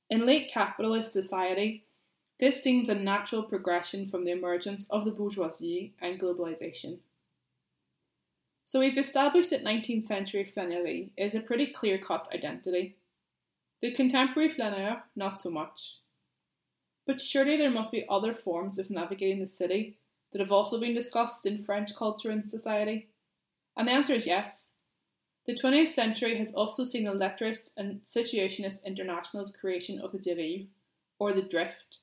In 0.10 0.26
late 0.26 0.52
capitalist 0.52 1.14
society, 1.14 1.86
this 2.42 2.62
seems 2.62 2.90
a 2.90 2.96
natural 2.96 3.44
progression 3.44 4.06
from 4.06 4.26
the 4.26 4.32
emergence 4.32 4.86
of 4.90 5.06
the 5.06 5.12
bourgeoisie 5.12 5.94
and 6.02 6.20
globalization. 6.20 6.98
So 8.66 8.80
we've 8.80 8.98
established 8.98 9.52
that 9.52 9.64
19th 9.64 10.06
century 10.06 10.44
flânerie 10.44 11.12
is 11.16 11.36
a 11.36 11.40
pretty 11.40 11.68
clear 11.68 12.00
cut 12.00 12.28
identity. 12.34 12.96
The 13.80 13.92
contemporary 13.92 14.50
flaneur, 14.50 15.04
not 15.16 15.40
so 15.40 15.52
much. 15.52 15.98
But 17.06 17.22
surely 17.22 17.58
there 17.58 17.70
must 17.70 17.92
be 17.92 18.08
other 18.10 18.34
forms 18.34 18.80
of 18.80 18.90
navigating 18.90 19.40
the 19.40 19.48
city 19.48 19.98
that 20.32 20.42
have 20.42 20.52
also 20.52 20.80
been 20.80 20.96
discussed 20.96 21.46
in 21.46 21.64
French 21.64 21.96
culture 21.96 22.32
and 22.32 22.50
society? 22.50 23.08
And 23.78 23.88
the 23.88 23.92
answer 23.92 24.14
is 24.14 24.26
yes. 24.26 24.70
The 25.46 25.54
20th 25.54 25.90
century 25.90 26.36
has 26.40 26.52
also 26.52 26.84
seen 26.84 27.04
the 27.04 27.12
Lettrist 27.12 27.70
and 27.78 28.02
Situationist 28.04 28.84
International's 28.84 29.52
creation 29.52 30.00
of 30.00 30.12
the 30.12 30.18
dérive, 30.18 30.66
or 31.20 31.34
the 31.34 31.44
drift, 31.44 32.00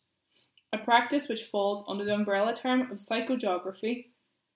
a 0.73 0.79
practice 0.79 1.29
which 1.29 1.43
falls 1.43 1.85
under 1.89 2.05
the 2.05 2.15
umbrella 2.15 2.55
term 2.55 2.83
of 2.83 2.99
psychogeography, 2.99 4.07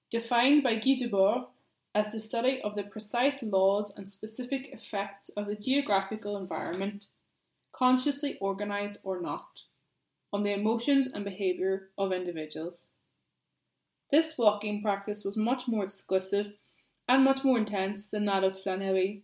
defined 0.09 0.63
by 0.63 0.77
Guy 0.77 0.97
Debord 1.03 1.47
as 1.97 2.13
the 2.13 2.21
study 2.21 2.61
of 2.63 2.75
the 2.75 2.83
precise 2.83 3.43
laws 3.43 3.91
and 3.97 4.07
specific 4.07 4.69
effects 4.71 5.31
of 5.35 5.47
the 5.47 5.55
geographical 5.55 6.37
environment, 6.37 7.07
consciously 7.73 8.37
organised 8.43 8.99
or 9.03 9.19
not, 9.19 9.63
on 10.31 10.43
the 10.43 10.53
emotions 10.53 11.09
and 11.15 11.25
behaviour 11.25 11.89
of 11.97 12.13
individuals. 12.13 12.75
This 14.13 14.37
walking 14.37 14.83
practice 14.83 15.25
was 15.25 15.39
much 15.39 15.67
more 15.67 15.85
exclusive 15.85 16.53
and 17.09 17.25
much 17.25 17.43
more 17.43 17.57
intense 17.57 18.05
than 18.05 18.27
that 18.27 18.45
of 18.45 18.59
Flânerie, 18.59 19.23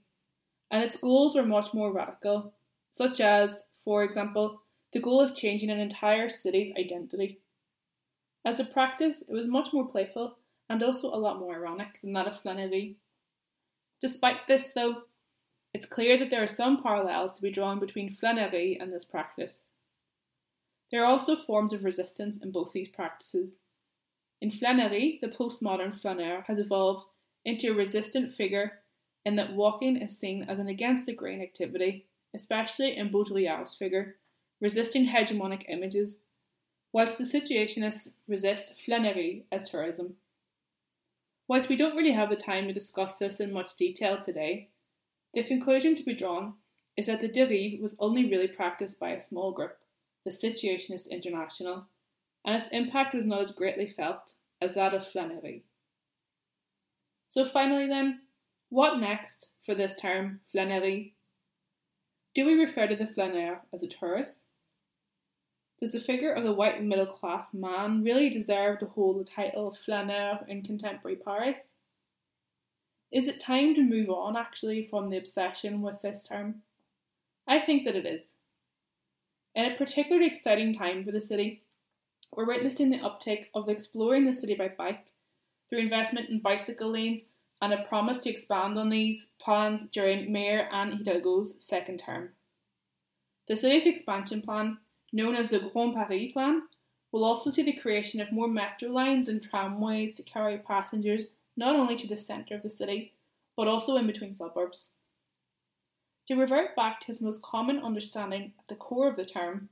and 0.70 0.82
its 0.82 0.96
goals 0.96 1.34
were 1.34 1.44
much 1.44 1.74
more 1.74 1.92
radical, 1.92 2.54
such 2.90 3.20
as, 3.20 3.64
for 3.84 4.02
example, 4.02 4.62
the 4.94 5.00
goal 5.00 5.20
of 5.20 5.34
changing 5.34 5.70
an 5.70 5.78
entire 5.78 6.30
city's 6.30 6.72
identity. 6.78 7.38
As 8.46 8.58
a 8.58 8.64
practice, 8.64 9.20
it 9.20 9.30
was 9.30 9.46
much 9.46 9.74
more 9.74 9.86
playful 9.86 10.38
and 10.68 10.82
also 10.82 11.08
a 11.08 11.16
lot 11.16 11.38
more 11.38 11.54
ironic 11.54 12.00
than 12.02 12.12
that 12.12 12.26
of 12.26 12.42
Flânerie. 12.42 12.96
Despite 14.00 14.46
this, 14.46 14.72
though, 14.72 15.02
it's 15.74 15.86
clear 15.86 16.18
that 16.18 16.30
there 16.30 16.42
are 16.42 16.48
some 16.48 16.82
parallels 16.82 17.36
to 17.36 17.42
be 17.42 17.50
drawn 17.50 17.78
between 17.78 18.16
Flânerie 18.16 18.80
and 18.80 18.92
this 18.92 19.04
practice. 19.04 19.66
There 20.90 21.02
are 21.02 21.10
also 21.10 21.36
forms 21.36 21.72
of 21.72 21.84
resistance 21.84 22.38
in 22.42 22.50
both 22.52 22.72
these 22.72 22.88
practices, 22.88 23.52
in 24.42 24.50
flânerie, 24.50 25.20
the 25.20 25.28
postmodern 25.28 25.94
flaneur 25.94 26.42
has 26.48 26.58
evolved 26.58 27.06
into 27.44 27.70
a 27.70 27.74
resistant 27.74 28.32
figure 28.32 28.80
in 29.24 29.36
that 29.36 29.52
walking 29.52 29.96
is 29.96 30.18
seen 30.18 30.42
as 30.42 30.58
an 30.58 30.66
against 30.66 31.06
the 31.06 31.14
grain 31.14 31.40
activity, 31.40 32.06
especially 32.34 32.96
in 32.96 33.12
Baudrillard's 33.12 33.76
figure, 33.76 34.16
resisting 34.60 35.06
hegemonic 35.06 35.68
images, 35.68 36.18
whilst 36.92 37.18
the 37.18 37.24
situationists 37.24 38.08
resist 38.26 38.74
flânerie 38.84 39.44
as 39.52 39.70
tourism. 39.70 40.16
Whilst 41.52 41.68
we 41.68 41.76
don't 41.76 41.94
really 41.94 42.12
have 42.12 42.30
the 42.30 42.36
time 42.36 42.66
to 42.66 42.72
discuss 42.72 43.18
this 43.18 43.38
in 43.38 43.52
much 43.52 43.76
detail 43.76 44.16
today, 44.18 44.70
the 45.34 45.44
conclusion 45.44 45.94
to 45.94 46.02
be 46.02 46.14
drawn 46.14 46.54
is 46.96 47.08
that 47.08 47.20
the 47.20 47.28
dérive 47.28 47.78
was 47.78 47.94
only 47.98 48.24
really 48.24 48.48
practiced 48.48 48.98
by 48.98 49.10
a 49.10 49.20
small 49.20 49.52
group, 49.52 49.76
the 50.24 50.30
Situationist 50.30 51.10
International, 51.10 51.88
and 52.42 52.56
its 52.56 52.68
impact 52.68 53.14
was 53.14 53.26
not 53.26 53.42
as 53.42 53.52
greatly 53.52 53.86
felt 53.86 54.32
as 54.62 54.74
that 54.74 54.94
of 54.94 55.02
flânerie. 55.02 55.60
So 57.28 57.44
finally 57.44 57.86
then, 57.86 58.20
what 58.70 58.98
next 58.98 59.50
for 59.62 59.74
this 59.74 59.94
term 59.94 60.40
flânerie? 60.54 61.12
Do 62.34 62.46
we 62.46 62.54
refer 62.54 62.86
to 62.86 62.96
the 62.96 63.06
flaneur 63.06 63.60
as 63.74 63.82
a 63.82 63.88
tourist? 63.88 64.38
Does 65.82 65.90
the 65.90 65.98
figure 65.98 66.32
of 66.32 66.44
the 66.44 66.52
white 66.52 66.80
middle 66.80 67.06
class 67.06 67.48
man 67.52 68.04
really 68.04 68.30
deserve 68.30 68.78
to 68.78 68.86
hold 68.86 69.18
the 69.18 69.28
title 69.28 69.66
of 69.66 69.76
flaneur 69.76 70.38
in 70.46 70.62
contemporary 70.62 71.16
Paris? 71.16 71.60
Is 73.10 73.26
it 73.26 73.40
time 73.40 73.74
to 73.74 73.82
move 73.82 74.08
on 74.08 74.36
actually 74.36 74.86
from 74.88 75.08
the 75.08 75.16
obsession 75.16 75.82
with 75.82 76.00
this 76.00 76.22
term? 76.22 76.62
I 77.48 77.58
think 77.58 77.84
that 77.84 77.96
it 77.96 78.06
is. 78.06 78.22
In 79.56 79.64
a 79.64 79.76
particularly 79.76 80.28
exciting 80.28 80.72
time 80.72 81.04
for 81.04 81.10
the 81.10 81.20
city, 81.20 81.64
we're 82.32 82.46
witnessing 82.46 82.90
the 82.90 83.04
uptake 83.04 83.50
of 83.52 83.68
exploring 83.68 84.24
the 84.24 84.32
city 84.32 84.54
by 84.54 84.68
bike 84.68 85.06
through 85.68 85.80
investment 85.80 86.30
in 86.30 86.38
bicycle 86.38 86.92
lanes 86.92 87.22
and 87.60 87.72
a 87.72 87.82
promise 87.82 88.20
to 88.20 88.30
expand 88.30 88.78
on 88.78 88.88
these 88.88 89.26
plans 89.40 89.82
during 89.90 90.30
Mayor 90.30 90.68
Anne 90.72 90.92
Hidalgo's 90.92 91.54
second 91.58 91.98
term. 91.98 92.28
The 93.48 93.56
city's 93.56 93.86
expansion 93.86 94.42
plan, 94.42 94.78
known 95.12 95.34
as 95.34 95.48
the 95.48 95.58
Grand 95.58 95.94
Paris 95.94 96.32
Plan, 96.32 96.62
will 97.10 97.24
also 97.24 97.50
see 97.50 97.62
the 97.62 97.72
creation 97.72 98.20
of 98.20 98.32
more 98.32 98.48
metro 98.48 98.88
lines 98.88 99.28
and 99.28 99.42
tramways 99.42 100.14
to 100.14 100.22
carry 100.22 100.58
passengers 100.58 101.26
not 101.56 101.76
only 101.76 101.96
to 101.96 102.06
the 102.06 102.16
centre 102.16 102.54
of 102.54 102.62
the 102.62 102.70
city, 102.70 103.12
but 103.56 103.68
also 103.68 103.96
in 103.96 104.06
between 104.06 104.34
suburbs. 104.34 104.92
To 106.28 106.36
revert 106.36 106.74
back 106.74 107.00
to 107.00 107.06
his 107.08 107.20
most 107.20 107.42
common 107.42 107.80
understanding 107.80 108.52
at 108.58 108.66
the 108.68 108.74
core 108.74 109.08
of 109.08 109.16
the 109.16 109.26
term, 109.26 109.68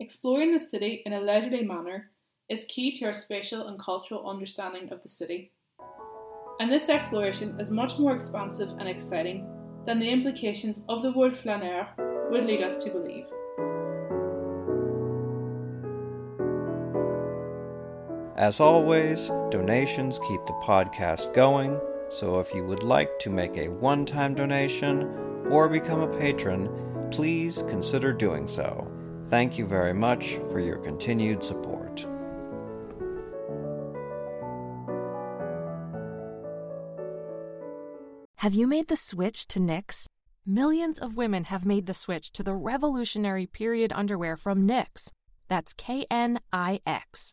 Exploring 0.00 0.52
the 0.52 0.58
city 0.58 1.02
in 1.06 1.12
a 1.12 1.20
leisurely 1.20 1.62
manner 1.62 2.10
is 2.48 2.64
key 2.68 2.92
to 2.96 3.06
our 3.06 3.12
spatial 3.12 3.68
and 3.68 3.78
cultural 3.78 4.28
understanding 4.28 4.92
of 4.92 5.02
the 5.04 5.08
city. 5.08 5.52
And 6.58 6.70
this 6.70 6.88
exploration 6.88 7.58
is 7.60 7.70
much 7.70 7.98
more 8.00 8.12
expansive 8.12 8.70
and 8.80 8.88
exciting 8.88 9.46
than 9.86 10.00
the 10.00 10.10
implications 10.10 10.82
of 10.88 11.02
the 11.02 11.12
word 11.12 11.36
flaneur 11.36 11.86
would 12.30 12.44
lead 12.44 12.62
us 12.62 12.82
to 12.82 12.90
believe. 12.90 13.26
As 18.44 18.60
always, 18.60 19.28
donations 19.48 20.20
keep 20.28 20.44
the 20.44 20.52
podcast 20.62 21.32
going, 21.32 21.80
so 22.10 22.40
if 22.40 22.52
you 22.52 22.62
would 22.66 22.82
like 22.82 23.18
to 23.20 23.30
make 23.30 23.56
a 23.56 23.68
one 23.68 24.04
time 24.04 24.34
donation 24.34 25.04
or 25.48 25.66
become 25.66 26.02
a 26.02 26.18
patron, 26.18 26.68
please 27.10 27.64
consider 27.68 28.12
doing 28.12 28.46
so. 28.46 28.86
Thank 29.28 29.56
you 29.56 29.64
very 29.64 29.94
much 29.94 30.34
for 30.50 30.60
your 30.60 30.76
continued 30.76 31.42
support. 31.42 32.06
Have 38.36 38.52
you 38.52 38.66
made 38.66 38.88
the 38.88 38.96
switch 38.96 39.48
to 39.48 39.58
Knix? 39.58 40.04
millions 40.44 40.98
of 40.98 41.16
women 41.16 41.44
have 41.44 41.64
made 41.64 41.86
the 41.86 41.94
switch 41.94 42.30
to 42.32 42.42
the 42.42 42.54
revolutionary 42.54 43.46
period 43.46 43.90
underwear 43.94 44.36
from 44.36 44.68
Knix. 44.68 45.10
That's 45.48 45.72
K 45.72 46.04
N 46.10 46.40
I 46.52 46.80
X. 46.84 47.32